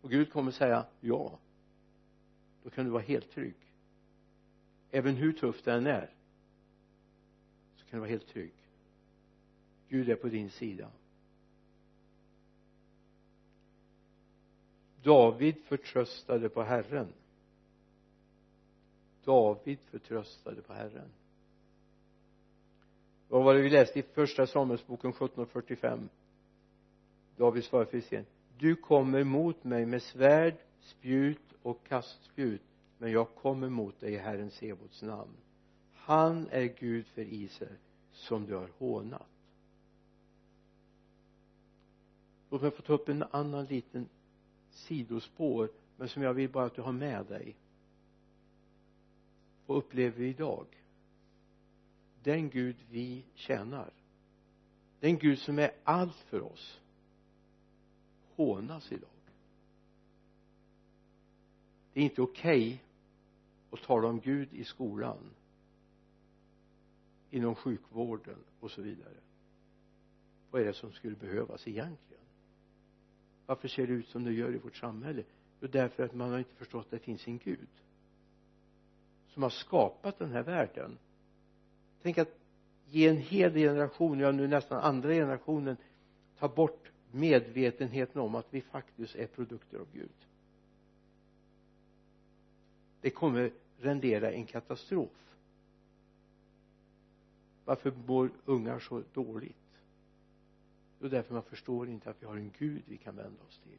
Och 0.00 0.10
Gud 0.10 0.32
kommer 0.32 0.50
säga 0.50 0.86
ja. 1.00 1.38
Då 2.62 2.70
kan 2.70 2.84
du 2.84 2.90
vara 2.90 3.02
helt 3.02 3.30
trygg. 3.30 3.56
Även 4.90 5.16
hur 5.16 5.32
tufft 5.32 5.64
det 5.64 5.72
än 5.72 5.86
är 5.86 6.15
kan 7.96 8.00
du 8.02 8.08
vara 8.08 8.10
helt 8.10 8.28
trygg. 8.28 8.52
Gud 9.88 10.10
är 10.10 10.16
på 10.16 10.28
din 10.28 10.50
sida. 10.50 10.90
David 15.02 15.56
förtröstade 15.64 16.48
på 16.48 16.62
Herren. 16.62 17.12
David 19.24 19.78
förtröstade 19.90 20.62
på 20.62 20.72
Herren. 20.72 21.08
Vad 23.28 23.44
var 23.44 23.54
det 23.54 23.60
vi 23.60 23.70
läste 23.70 23.98
i 23.98 24.02
första 24.02 24.46
Samuelsboken 24.46 25.12
17.45 25.12 26.08
David 27.36 27.64
svarade 27.64 27.90
Filistén 27.90 28.26
du 28.58 28.76
kommer 28.76 29.24
mot 29.24 29.64
mig 29.64 29.86
med 29.86 30.02
svärd, 30.02 30.54
spjut 30.80 31.52
och 31.62 31.86
kastspjut 31.86 32.62
men 32.98 33.12
jag 33.12 33.34
kommer 33.34 33.68
mot 33.68 34.00
dig 34.00 34.12
i 34.12 34.18
Herren 34.18 34.50
Sebots 34.50 35.02
namn. 35.02 35.36
Han 35.94 36.48
är 36.50 36.64
Gud 36.64 37.06
för 37.06 37.22
Israel 37.22 37.76
som 38.16 38.46
du 38.46 38.54
har 38.54 38.70
hånat. 38.78 39.26
Låt 42.50 42.62
mig 42.62 42.70
få 42.70 42.82
ta 42.82 42.92
upp 42.92 43.08
en 43.08 43.22
annan 43.30 43.64
liten 43.64 44.08
sidospår 44.70 45.70
men 45.96 46.08
som 46.08 46.22
jag 46.22 46.34
vill 46.34 46.50
bara 46.50 46.64
att 46.64 46.74
du 46.74 46.82
har 46.82 46.92
med 46.92 47.26
dig. 47.26 47.56
Vad 49.66 49.78
upplever 49.78 50.18
vi 50.18 50.28
idag? 50.28 50.66
Den 52.22 52.50
Gud 52.50 52.76
vi 52.90 53.24
tjänar. 53.34 53.90
Den 55.00 55.18
Gud 55.18 55.38
som 55.38 55.58
är 55.58 55.70
allt 55.84 56.16
för 56.16 56.40
oss. 56.40 56.80
Hånas 58.36 58.92
idag. 58.92 59.10
Det 61.92 62.00
är 62.00 62.04
inte 62.04 62.22
okej 62.22 62.66
okay 62.66 62.78
att 63.70 63.82
tala 63.82 64.08
om 64.08 64.20
Gud 64.20 64.54
i 64.54 64.64
skolan 64.64 65.30
inom 67.36 67.54
sjukvården 67.54 68.38
och 68.60 68.70
så 68.70 68.82
vidare. 68.82 69.14
Vad 70.50 70.62
är 70.62 70.66
det 70.66 70.72
som 70.72 70.92
skulle 70.92 71.16
behövas 71.16 71.68
egentligen? 71.68 72.24
Varför 73.46 73.68
ser 73.68 73.86
det 73.86 73.92
ut 73.92 74.08
som 74.08 74.24
det 74.24 74.32
gör 74.32 74.54
i 74.54 74.58
vårt 74.58 74.76
samhälle? 74.76 75.24
Jo 75.60 75.68
därför 75.68 76.02
att 76.02 76.14
man 76.14 76.30
har 76.30 76.38
inte 76.38 76.54
förstått 76.54 76.84
att 76.84 76.90
det 76.90 76.98
finns 76.98 77.28
en 77.28 77.38
Gud 77.38 77.68
som 79.28 79.42
har 79.42 79.50
skapat 79.50 80.18
den 80.18 80.30
här 80.30 80.42
världen. 80.42 80.98
Tänk 82.02 82.18
att 82.18 82.38
ge 82.90 83.08
en 83.08 83.16
hel 83.16 83.54
generation, 83.54 84.18
ja 84.18 84.32
nu 84.32 84.48
nästan 84.48 84.78
andra 84.78 85.08
generationen 85.08 85.76
ta 86.38 86.48
bort 86.48 86.90
medvetenheten 87.10 88.20
om 88.20 88.34
att 88.34 88.46
vi 88.50 88.60
faktiskt 88.60 89.16
är 89.16 89.26
produkter 89.26 89.78
av 89.78 89.86
Gud. 89.92 90.10
Det 93.00 93.10
kommer 93.10 93.52
rendera 93.78 94.32
en 94.32 94.46
katastrof 94.46 95.25
varför 97.66 97.92
mår 98.06 98.30
ungar 98.44 98.78
så 98.78 99.02
dåligt? 99.12 99.56
Jo 101.00 101.08
därför 101.08 101.34
man 101.34 101.42
förstår 101.42 101.88
inte 101.88 102.10
att 102.10 102.22
vi 102.22 102.26
har 102.26 102.36
en 102.36 102.52
Gud 102.58 102.82
vi 102.86 102.96
kan 102.96 103.16
vända 103.16 103.42
oss 103.48 103.58
till. 103.58 103.78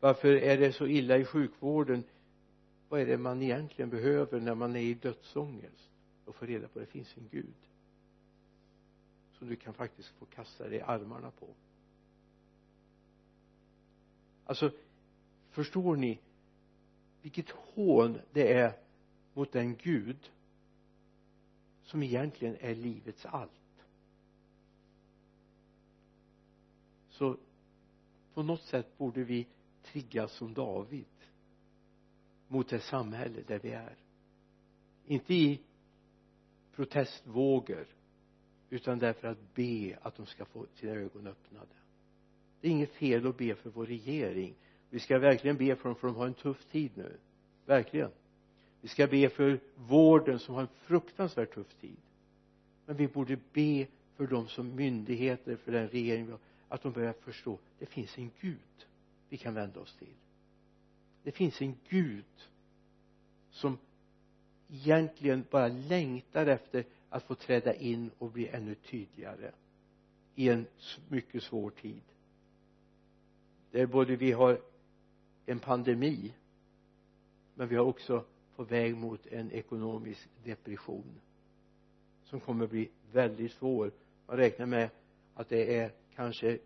Varför 0.00 0.28
är 0.28 0.58
det 0.58 0.72
så 0.72 0.86
illa 0.86 1.18
i 1.18 1.24
sjukvården? 1.24 2.04
Vad 2.88 3.00
är 3.00 3.06
det 3.06 3.18
man 3.18 3.42
egentligen 3.42 3.90
behöver 3.90 4.40
när 4.40 4.54
man 4.54 4.76
är 4.76 4.80
i 4.80 4.94
dödsångest? 4.94 5.90
Och 6.24 6.34
får 6.34 6.46
reda 6.46 6.68
på 6.68 6.78
att 6.78 6.86
det 6.86 6.92
finns 6.92 7.16
en 7.16 7.28
Gud 7.30 7.54
som 9.38 9.48
du 9.48 9.56
kan 9.56 9.74
faktiskt 9.74 10.08
få 10.08 10.24
kasta 10.24 10.68
dig 10.68 10.78
i 10.78 10.80
armarna 10.80 11.30
på. 11.30 11.46
Alltså 14.44 14.70
förstår 15.50 15.96
ni 15.96 16.18
vilket 17.22 17.50
hån 17.50 18.18
det 18.32 18.52
är 18.52 18.72
mot 19.34 19.52
den 19.52 19.76
Gud 19.76 20.30
som 21.92 22.02
egentligen 22.02 22.56
är 22.60 22.74
livets 22.74 23.26
allt. 23.26 23.86
Så 27.10 27.36
på 28.34 28.42
något 28.42 28.62
sätt 28.62 28.98
borde 28.98 29.24
vi 29.24 29.46
triggas 29.82 30.32
som 30.32 30.54
David 30.54 31.06
mot 32.48 32.68
det 32.68 32.80
samhälle 32.80 33.42
där 33.46 33.58
vi 33.58 33.70
är. 33.70 33.96
Inte 35.06 35.34
i 35.34 35.60
protestvågor 36.74 37.86
utan 38.70 38.98
därför 38.98 39.28
att 39.28 39.54
be 39.54 39.98
att 40.02 40.16
de 40.16 40.26
ska 40.26 40.44
få 40.44 40.66
sina 40.74 40.92
ögon 40.92 41.26
öppnade. 41.26 41.74
Det 42.60 42.68
är 42.68 42.72
inget 42.72 42.92
fel 42.92 43.26
att 43.26 43.36
be 43.36 43.54
för 43.54 43.70
vår 43.70 43.86
regering. 43.86 44.54
Vi 44.90 44.98
ska 44.98 45.18
verkligen 45.18 45.56
be 45.56 45.76
för 45.76 45.88
dem 45.88 45.96
för 45.96 46.06
de 46.06 46.16
har 46.16 46.26
en 46.26 46.34
tuff 46.34 46.64
tid 46.64 46.90
nu. 46.94 47.18
Verkligen 47.66 48.10
vi 48.82 48.88
ska 48.88 49.06
be 49.06 49.28
för 49.28 49.60
vården 49.76 50.38
som 50.38 50.54
har 50.54 50.62
en 50.62 50.68
fruktansvärt 50.82 51.54
tuff 51.54 51.74
tid. 51.80 51.96
Men 52.86 52.96
vi 52.96 53.08
borde 53.08 53.38
be 53.52 53.86
för 54.16 54.26
dem 54.26 54.48
som 54.48 54.76
myndigheter 54.76 55.56
för 55.56 55.72
den 55.72 55.88
regering 55.88 56.26
vi 56.26 56.32
har 56.32 56.40
att 56.68 56.82
de 56.82 56.92
börjar 56.92 57.12
förstå 57.12 57.58
det 57.78 57.86
finns 57.86 58.18
en 58.18 58.30
Gud 58.40 58.86
vi 59.28 59.36
kan 59.36 59.54
vända 59.54 59.80
oss 59.80 59.94
till. 59.94 60.14
Det 61.22 61.32
finns 61.32 61.62
en 61.62 61.74
Gud 61.88 62.24
som 63.50 63.78
egentligen 64.70 65.44
bara 65.50 65.68
längtar 65.68 66.46
efter 66.46 66.84
att 67.08 67.22
få 67.22 67.34
träda 67.34 67.74
in 67.74 68.10
och 68.18 68.30
bli 68.30 68.48
ännu 68.48 68.74
tydligare 68.74 69.52
i 70.34 70.48
en 70.48 70.66
mycket 71.08 71.42
svår 71.42 71.70
tid. 71.70 72.02
Där 73.70 73.86
både 73.86 74.16
vi 74.16 74.32
har 74.32 74.60
en 75.46 75.58
pandemi 75.58 76.32
men 77.54 77.68
vi 77.68 77.76
har 77.76 77.84
också 77.84 78.24
på 78.62 78.66
väg 78.74 78.96
mot 78.96 79.26
en 79.26 79.52
ekonomisk 79.52 80.28
depression 80.44 81.20
som 82.24 82.40
kommer 82.40 82.66
bli 82.66 82.88
väldigt 83.12 83.52
svår. 83.52 83.90
Man 84.26 84.36
räknar 84.36 84.66
med 84.66 84.90
att 85.34 85.48
det 85.48 85.76
är 85.76 85.92
kanske 86.14 86.58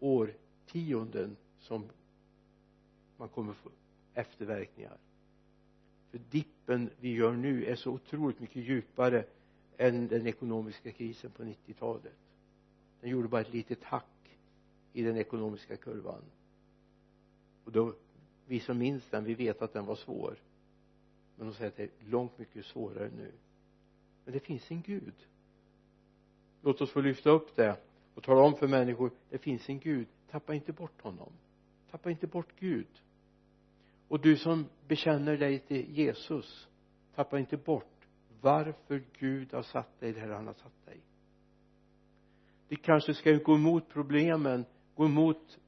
årtionden 0.00 1.36
som 1.60 1.84
man 3.16 3.28
kommer 3.28 3.52
få 3.52 3.70
efterverkningar. 4.14 4.96
För 6.10 6.20
dippen 6.30 6.90
vi 7.00 7.12
gör 7.12 7.32
nu 7.32 7.64
är 7.64 7.76
så 7.76 7.90
otroligt 7.90 8.40
mycket 8.40 8.62
djupare 8.62 9.24
än 9.76 10.08
den 10.08 10.26
ekonomiska 10.26 10.92
krisen 10.92 11.30
på 11.30 11.42
90-talet 11.42 12.18
den 13.00 13.10
gjorde 13.10 13.28
bara 13.28 13.40
ett 13.40 13.52
litet 13.52 13.84
hack 13.84 14.38
i 14.92 15.02
den 15.02 15.16
ekonomiska 15.16 15.76
kurvan. 15.76 16.22
Och 17.64 17.72
då 17.72 17.94
vi 18.46 18.60
som 18.60 18.78
minns 18.78 19.04
den 19.10 19.24
vi 19.24 19.34
vet 19.34 19.62
att 19.62 19.72
den 19.72 19.86
var 19.86 19.96
svår 19.96 20.36
men 21.36 21.46
de 21.46 21.54
säger 21.54 21.70
att 21.70 21.76
det 21.76 21.82
är 21.82 21.90
långt 22.10 22.38
mycket 22.38 22.66
svårare 22.66 23.10
nu. 23.16 23.32
Men 24.24 24.34
det 24.34 24.40
finns 24.40 24.70
en 24.70 24.82
Gud. 24.82 25.14
Låt 26.62 26.80
oss 26.80 26.90
få 26.90 27.00
lyfta 27.00 27.30
upp 27.30 27.56
det 27.56 27.76
och 28.14 28.22
tala 28.22 28.40
om 28.40 28.54
för 28.54 28.68
människor 28.68 29.10
det 29.30 29.38
finns 29.38 29.68
en 29.68 29.78
Gud. 29.78 30.06
Tappa 30.30 30.54
inte 30.54 30.72
bort 30.72 31.02
honom. 31.02 31.32
Tappa 31.90 32.10
inte 32.10 32.26
bort 32.26 32.52
Gud. 32.58 33.02
Och 34.08 34.20
du 34.20 34.36
som 34.36 34.66
bekänner 34.88 35.36
dig 35.36 35.58
till 35.58 35.98
Jesus 35.98 36.68
tappa 37.14 37.38
inte 37.38 37.56
bort 37.56 38.08
varför 38.40 39.02
Gud 39.18 39.52
har 39.52 39.62
satt 39.62 40.00
dig 40.00 40.12
där 40.12 40.28
han 40.28 40.46
har 40.46 40.54
satt 40.54 40.86
dig. 40.86 41.00
Vi 42.68 42.76
kanske 42.76 43.14
ska 43.14 43.32
gå 43.32 43.54
emot 43.54 43.88
problemen 43.88 44.64
gå 44.96 45.04
emot 45.04 45.58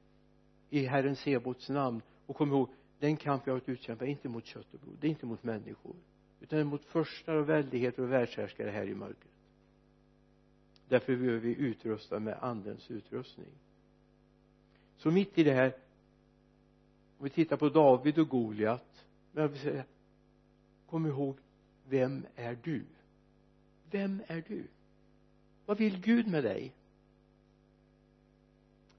i 0.69 0.85
Herren 0.85 1.15
Sebots 1.15 1.69
namn 1.69 2.01
och 2.25 2.35
kom 2.35 2.49
ihåg 2.49 2.69
den 2.99 3.17
kamp 3.17 3.47
vi 3.47 3.51
har 3.51 3.57
att 3.57 3.69
utkämpa 3.69 4.05
är 4.05 4.09
inte 4.09 4.29
mot 4.29 4.45
kött 4.45 4.73
och 4.73 4.79
blod 4.79 4.97
det 4.99 5.07
är 5.07 5.09
inte 5.09 5.25
mot 5.25 5.43
människor 5.43 5.95
utan 6.41 6.67
mot 6.67 6.85
förstar 6.85 7.35
och 7.35 7.49
väldigheter 7.49 8.03
och 8.03 8.11
världshärskare 8.11 8.69
här 8.69 8.85
i 8.85 8.95
mörkret. 8.95 9.31
Därför 10.87 11.15
behöver 11.15 11.39
vi 11.39 11.55
utrusta 11.55 12.19
med 12.19 12.37
andens 12.41 12.91
utrustning. 12.91 13.51
Så 14.97 15.11
mitt 15.11 15.37
i 15.37 15.43
det 15.43 15.53
här 15.53 15.73
om 17.17 17.23
vi 17.23 17.29
tittar 17.29 17.57
på 17.57 17.69
David 17.69 18.19
och 18.19 18.29
Goliat 18.29 19.05
men 19.31 19.41
jag 19.41 19.49
vill 19.49 19.59
säga 19.59 19.83
kom 20.87 21.05
ihåg 21.05 21.37
vem 21.87 22.25
är 22.35 22.57
du? 22.63 22.85
Vem 23.91 24.21
är 24.27 24.43
du? 24.47 24.67
Vad 25.65 25.77
vill 25.77 26.01
Gud 26.01 26.27
med 26.27 26.43
dig? 26.43 26.73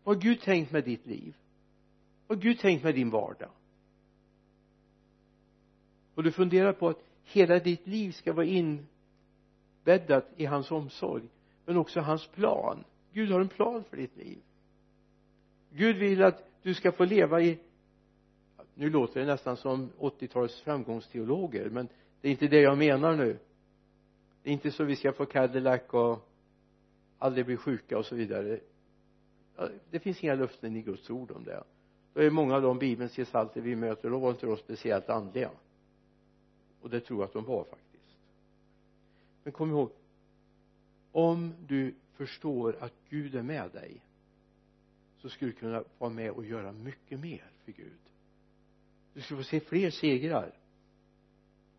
Vad 0.05 0.17
har 0.17 0.23
Gud 0.23 0.41
tänkt 0.41 0.73
med 0.73 0.85
ditt 0.85 1.07
liv? 1.07 1.37
Vad 2.27 2.39
har 2.39 2.43
Gud 2.43 2.59
tänkt 2.59 2.85
med 2.85 2.95
din 2.95 3.11
vardag? 3.11 3.51
Och 6.21 6.25
du 6.25 6.33
funderar 6.33 6.73
på 6.73 6.89
att 6.89 7.03
hela 7.25 7.59
ditt 7.59 7.87
liv 7.87 8.13
ska 8.13 8.33
vara 8.33 8.47
inbäddat 8.47 10.27
i 10.37 10.45
hans 10.45 10.71
omsorg 10.71 11.23
men 11.65 11.77
också 11.77 12.01
hans 12.01 12.27
plan. 12.27 12.85
Gud 13.13 13.31
har 13.31 13.41
en 13.41 13.49
plan 13.49 13.85
för 13.85 13.97
ditt 13.97 14.17
liv. 14.17 14.39
Gud 15.71 15.97
vill 15.97 16.23
att 16.23 16.45
du 16.63 16.75
ska 16.75 16.93
få 16.93 17.05
leva 17.05 17.41
i 17.41 17.59
nu 18.75 18.91
låter 18.91 19.21
det 19.21 19.27
nästan 19.27 19.57
som 19.57 19.91
80-talets 19.99 20.61
framgångsteologer 20.61 21.71
men 21.71 21.89
det 22.21 22.29
är 22.29 22.33
inte 22.33 22.49
det 22.49 22.61
jag 22.61 22.79
menar 22.79 23.17
nu. 23.17 23.39
Det 24.43 24.51
är 24.51 24.53
inte 24.53 24.71
så 24.71 24.85
vi 24.85 24.97
ska 24.97 25.13
få 25.13 25.27
Cadillac 25.27 25.83
och 25.91 26.29
aldrig 27.19 27.47
bli 27.47 27.57
sjuka 27.57 27.99
och 27.99 28.07
så 28.07 28.15
vidare. 28.15 28.61
Det 29.91 29.99
finns 29.99 30.25
inga 30.25 30.35
löften 30.35 30.77
i 30.77 30.83
Guds 30.83 31.11
ord 31.11 31.31
om 31.31 31.45
det. 31.45 31.65
Då 32.15 32.21
är 32.21 32.31
många 32.31 32.57
av 32.57 32.63
de 32.63 32.79
bibelns 32.79 33.17
gestalter 33.17 33.61
vi 33.61 33.77
möter 33.77 34.11
då 34.11 34.19
var 34.19 34.31
inte 34.31 34.47
de 34.47 34.57
speciellt 34.57 35.09
andliga 35.09 35.51
och 36.81 36.91
det 36.91 37.01
tror 37.01 37.21
jag 37.21 37.27
att 37.27 37.33
de 37.33 37.45
var 37.45 37.65
faktiskt. 37.65 38.17
Men 39.43 39.53
kom 39.53 39.71
ihåg 39.71 39.91
om 41.13 41.55
du 41.67 41.95
förstår 42.13 42.77
att 42.81 42.93
Gud 43.09 43.35
är 43.35 43.43
med 43.43 43.71
dig 43.71 44.01
så 45.19 45.29
skulle 45.29 45.51
du 45.51 45.57
kunna 45.57 45.85
vara 45.99 46.11
med 46.11 46.31
och 46.31 46.45
göra 46.45 46.73
mycket 46.73 47.21
mer 47.21 47.51
för 47.65 47.73
Gud. 47.73 47.99
Du 49.15 49.21
skulle 49.21 49.43
få 49.43 49.45
se 49.45 49.61
fler 49.61 49.91
segrar. 49.91 50.55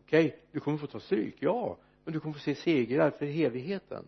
Okej 0.04 0.26
okay, 0.26 0.38
du 0.52 0.60
kommer 0.60 0.78
få 0.78 0.86
ta 0.86 1.00
stryk 1.00 1.36
ja 1.38 1.78
men 2.04 2.14
du 2.14 2.20
kommer 2.20 2.34
få 2.34 2.40
se 2.40 2.54
segrar 2.54 3.10
för 3.10 3.26
evigheten. 3.26 4.04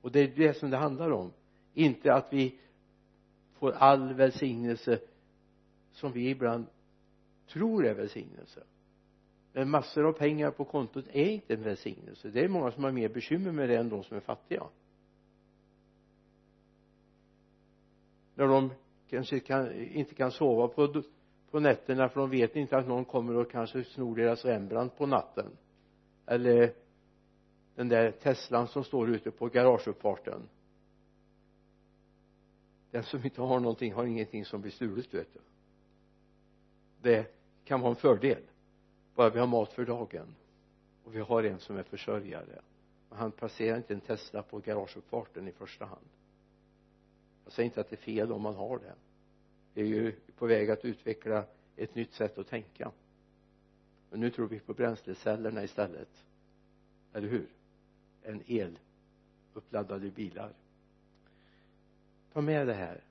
Och 0.00 0.12
det 0.12 0.20
är 0.20 0.28
det 0.36 0.54
som 0.54 0.70
det 0.70 0.76
handlar 0.76 1.10
om. 1.10 1.32
Inte 1.74 2.14
att 2.14 2.32
vi 2.32 2.58
får 3.54 3.72
all 3.72 4.14
välsignelse 4.14 5.00
som 5.92 6.12
vi 6.12 6.30
ibland 6.30 6.66
tror 7.48 7.86
är 7.86 7.94
välsignelse 7.94 8.62
men 9.52 9.70
massor 9.70 10.06
av 10.06 10.12
pengar 10.12 10.50
på 10.50 10.64
kontot 10.64 11.04
är 11.12 11.26
inte 11.26 11.54
en 11.54 11.62
välsignelse. 11.62 12.28
Det 12.28 12.44
är 12.44 12.48
många 12.48 12.70
som 12.70 12.84
har 12.84 12.92
mer 12.92 13.08
bekymmer 13.08 13.52
med 13.52 13.68
det 13.68 13.76
än 13.76 13.88
de 13.88 14.04
som 14.04 14.16
är 14.16 14.20
fattiga. 14.20 14.62
När 18.34 18.46
de 18.46 18.70
kanske 19.08 19.40
kan, 19.40 19.72
inte 19.74 20.14
kan 20.14 20.30
sova 20.32 20.68
på, 20.68 21.02
på 21.50 21.60
nätterna 21.60 22.08
för 22.08 22.20
de 22.20 22.30
vet 22.30 22.56
inte 22.56 22.76
att 22.76 22.88
någon 22.88 23.04
kommer 23.04 23.36
och 23.36 23.50
kanske 23.50 23.84
snor 23.84 24.16
deras 24.16 24.44
Rembrandt 24.44 24.96
på 24.96 25.06
natten. 25.06 25.56
Eller 26.26 26.74
den 27.74 27.88
där 27.88 28.10
Teslan 28.10 28.68
som 28.68 28.84
står 28.84 29.10
ute 29.10 29.30
på 29.30 29.46
garageuppfarten. 29.46 30.48
Den 32.90 33.02
som 33.02 33.24
inte 33.24 33.42
har 33.42 33.60
någonting 33.60 33.92
har 33.92 34.06
ingenting 34.06 34.44
som 34.44 34.60
blir 34.60 34.72
stulet 34.72 35.14
vet 35.14 35.32
du. 35.32 35.40
Det 37.02 37.34
kan 37.64 37.80
vara 37.80 37.90
en 37.90 37.96
fördel 37.96 38.42
bara 39.20 39.30
vi 39.30 39.38
har 39.38 39.46
mat 39.46 39.72
för 39.72 39.84
dagen. 39.84 40.34
Och 41.04 41.14
vi 41.14 41.20
har 41.20 41.42
en 41.42 41.58
som 41.58 41.76
är 41.76 41.82
försörjare. 41.82 42.60
Och 43.08 43.16
han 43.16 43.32
passerar 43.32 43.76
inte 43.76 43.94
en 43.94 44.00
Tesla 44.00 44.42
på 44.42 44.58
garageuppfarten 44.58 45.48
i 45.48 45.52
första 45.52 45.84
hand. 45.84 46.08
Jag 47.44 47.52
säger 47.52 47.64
inte 47.64 47.80
att 47.80 47.90
det 47.90 47.94
är 47.94 48.04
fel 48.04 48.32
om 48.32 48.42
man 48.42 48.54
har 48.54 48.78
det. 48.78 48.94
Det 49.74 49.80
är 49.80 49.86
ju 49.86 50.12
på 50.12 50.46
väg 50.46 50.70
att 50.70 50.84
utveckla 50.84 51.44
ett 51.76 51.94
nytt 51.94 52.12
sätt 52.12 52.38
att 52.38 52.48
tänka. 52.48 52.92
Men 54.10 54.20
nu 54.20 54.30
tror 54.30 54.48
vi 54.48 54.60
på 54.60 54.74
bränslecellerna 54.74 55.64
istället. 55.64 56.24
Eller 57.12 57.28
hur? 57.28 57.48
Än 58.22 58.42
eluppladdade 58.46 60.10
bilar. 60.10 60.52
Ta 62.32 62.40
med 62.40 62.66
det 62.66 62.74
här. 62.74 63.04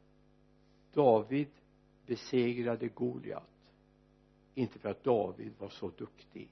David 0.94 1.52
besegrade 2.06 2.88
Goliat 2.88 3.59
inte 4.60 4.80
för 4.80 4.90
att 4.90 5.04
David 5.04 5.54
var 5.58 5.70
så 5.70 5.90
duktig 5.98 6.50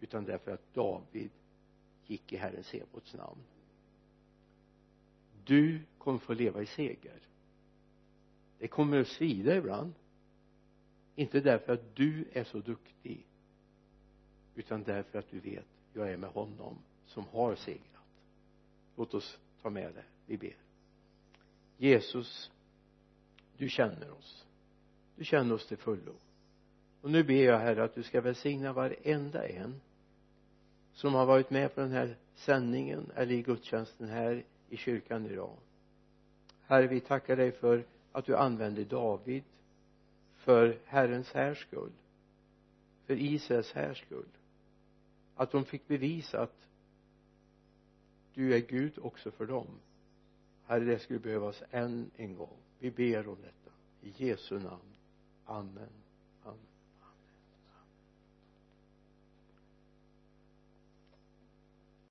utan 0.00 0.24
därför 0.24 0.50
att 0.50 0.74
David 0.74 1.30
gick 2.06 2.32
i 2.32 2.36
Herren 2.36 2.64
Sebots 2.64 3.14
namn. 3.14 3.40
Du 5.44 5.80
kommer 5.98 6.18
få 6.18 6.32
leva 6.32 6.62
i 6.62 6.66
seger. 6.66 7.20
Det 8.58 8.68
kommer 8.68 9.00
att 9.00 9.08
svida 9.08 9.56
ibland. 9.56 9.94
Inte 11.16 11.40
därför 11.40 11.72
att 11.72 11.96
du 11.96 12.28
är 12.32 12.44
så 12.44 12.58
duktig 12.58 13.26
utan 14.54 14.82
därför 14.82 15.18
att 15.18 15.30
du 15.30 15.40
vet 15.40 15.66
jag 15.92 16.12
är 16.12 16.16
med 16.16 16.30
honom 16.30 16.78
som 17.06 17.24
har 17.24 17.54
segrat. 17.54 17.84
Låt 18.96 19.14
oss 19.14 19.38
ta 19.62 19.70
med 19.70 19.94
det. 19.94 20.04
Vi 20.26 20.36
ber. 20.36 20.56
Jesus 21.76 22.50
du 23.56 23.68
känner 23.68 24.10
oss. 24.10 24.46
Du 25.16 25.24
känner 25.24 25.54
oss 25.54 25.66
till 25.66 25.76
fullo 25.76 26.14
och 27.08 27.12
nu 27.12 27.24
ber 27.24 27.44
jag 27.44 27.58
herre 27.58 27.84
att 27.84 27.94
du 27.94 28.02
ska 28.02 28.20
välsigna 28.20 28.72
varenda 28.72 29.48
en 29.48 29.80
som 30.92 31.14
har 31.14 31.26
varit 31.26 31.50
med 31.50 31.74
på 31.74 31.80
den 31.80 31.92
här 31.92 32.16
sändningen 32.34 33.12
eller 33.14 33.32
i 33.32 33.42
gudstjänsten 33.42 34.08
här 34.08 34.44
i 34.68 34.76
kyrkan 34.76 35.26
idag. 35.26 35.56
Herre 36.62 36.86
vi 36.86 37.00
tackar 37.00 37.36
dig 37.36 37.52
för 37.52 37.84
att 38.12 38.24
du 38.24 38.36
använde 38.36 38.84
David 38.84 39.44
för 40.36 40.78
Herrens 40.84 41.32
härs 41.32 41.58
skull 41.58 41.92
för 43.06 43.14
Israels 43.14 43.72
härs 43.72 44.02
skull. 44.02 44.28
Att 45.34 45.50
de 45.50 45.64
fick 45.64 45.88
bevisa 45.88 46.40
att 46.42 46.68
du 48.34 48.54
är 48.54 48.60
Gud 48.60 48.98
också 48.98 49.30
för 49.30 49.46
dem. 49.46 49.80
Herre 50.66 50.84
det 50.84 50.98
skulle 50.98 51.18
behövas 51.18 51.62
än 51.70 52.10
en 52.16 52.34
gång. 52.34 52.56
Vi 52.78 52.90
ber 52.90 53.28
om 53.28 53.38
detta. 53.40 53.76
I 54.02 54.24
Jesu 54.24 54.58
namn. 54.58 54.96
Amen. 55.44 55.97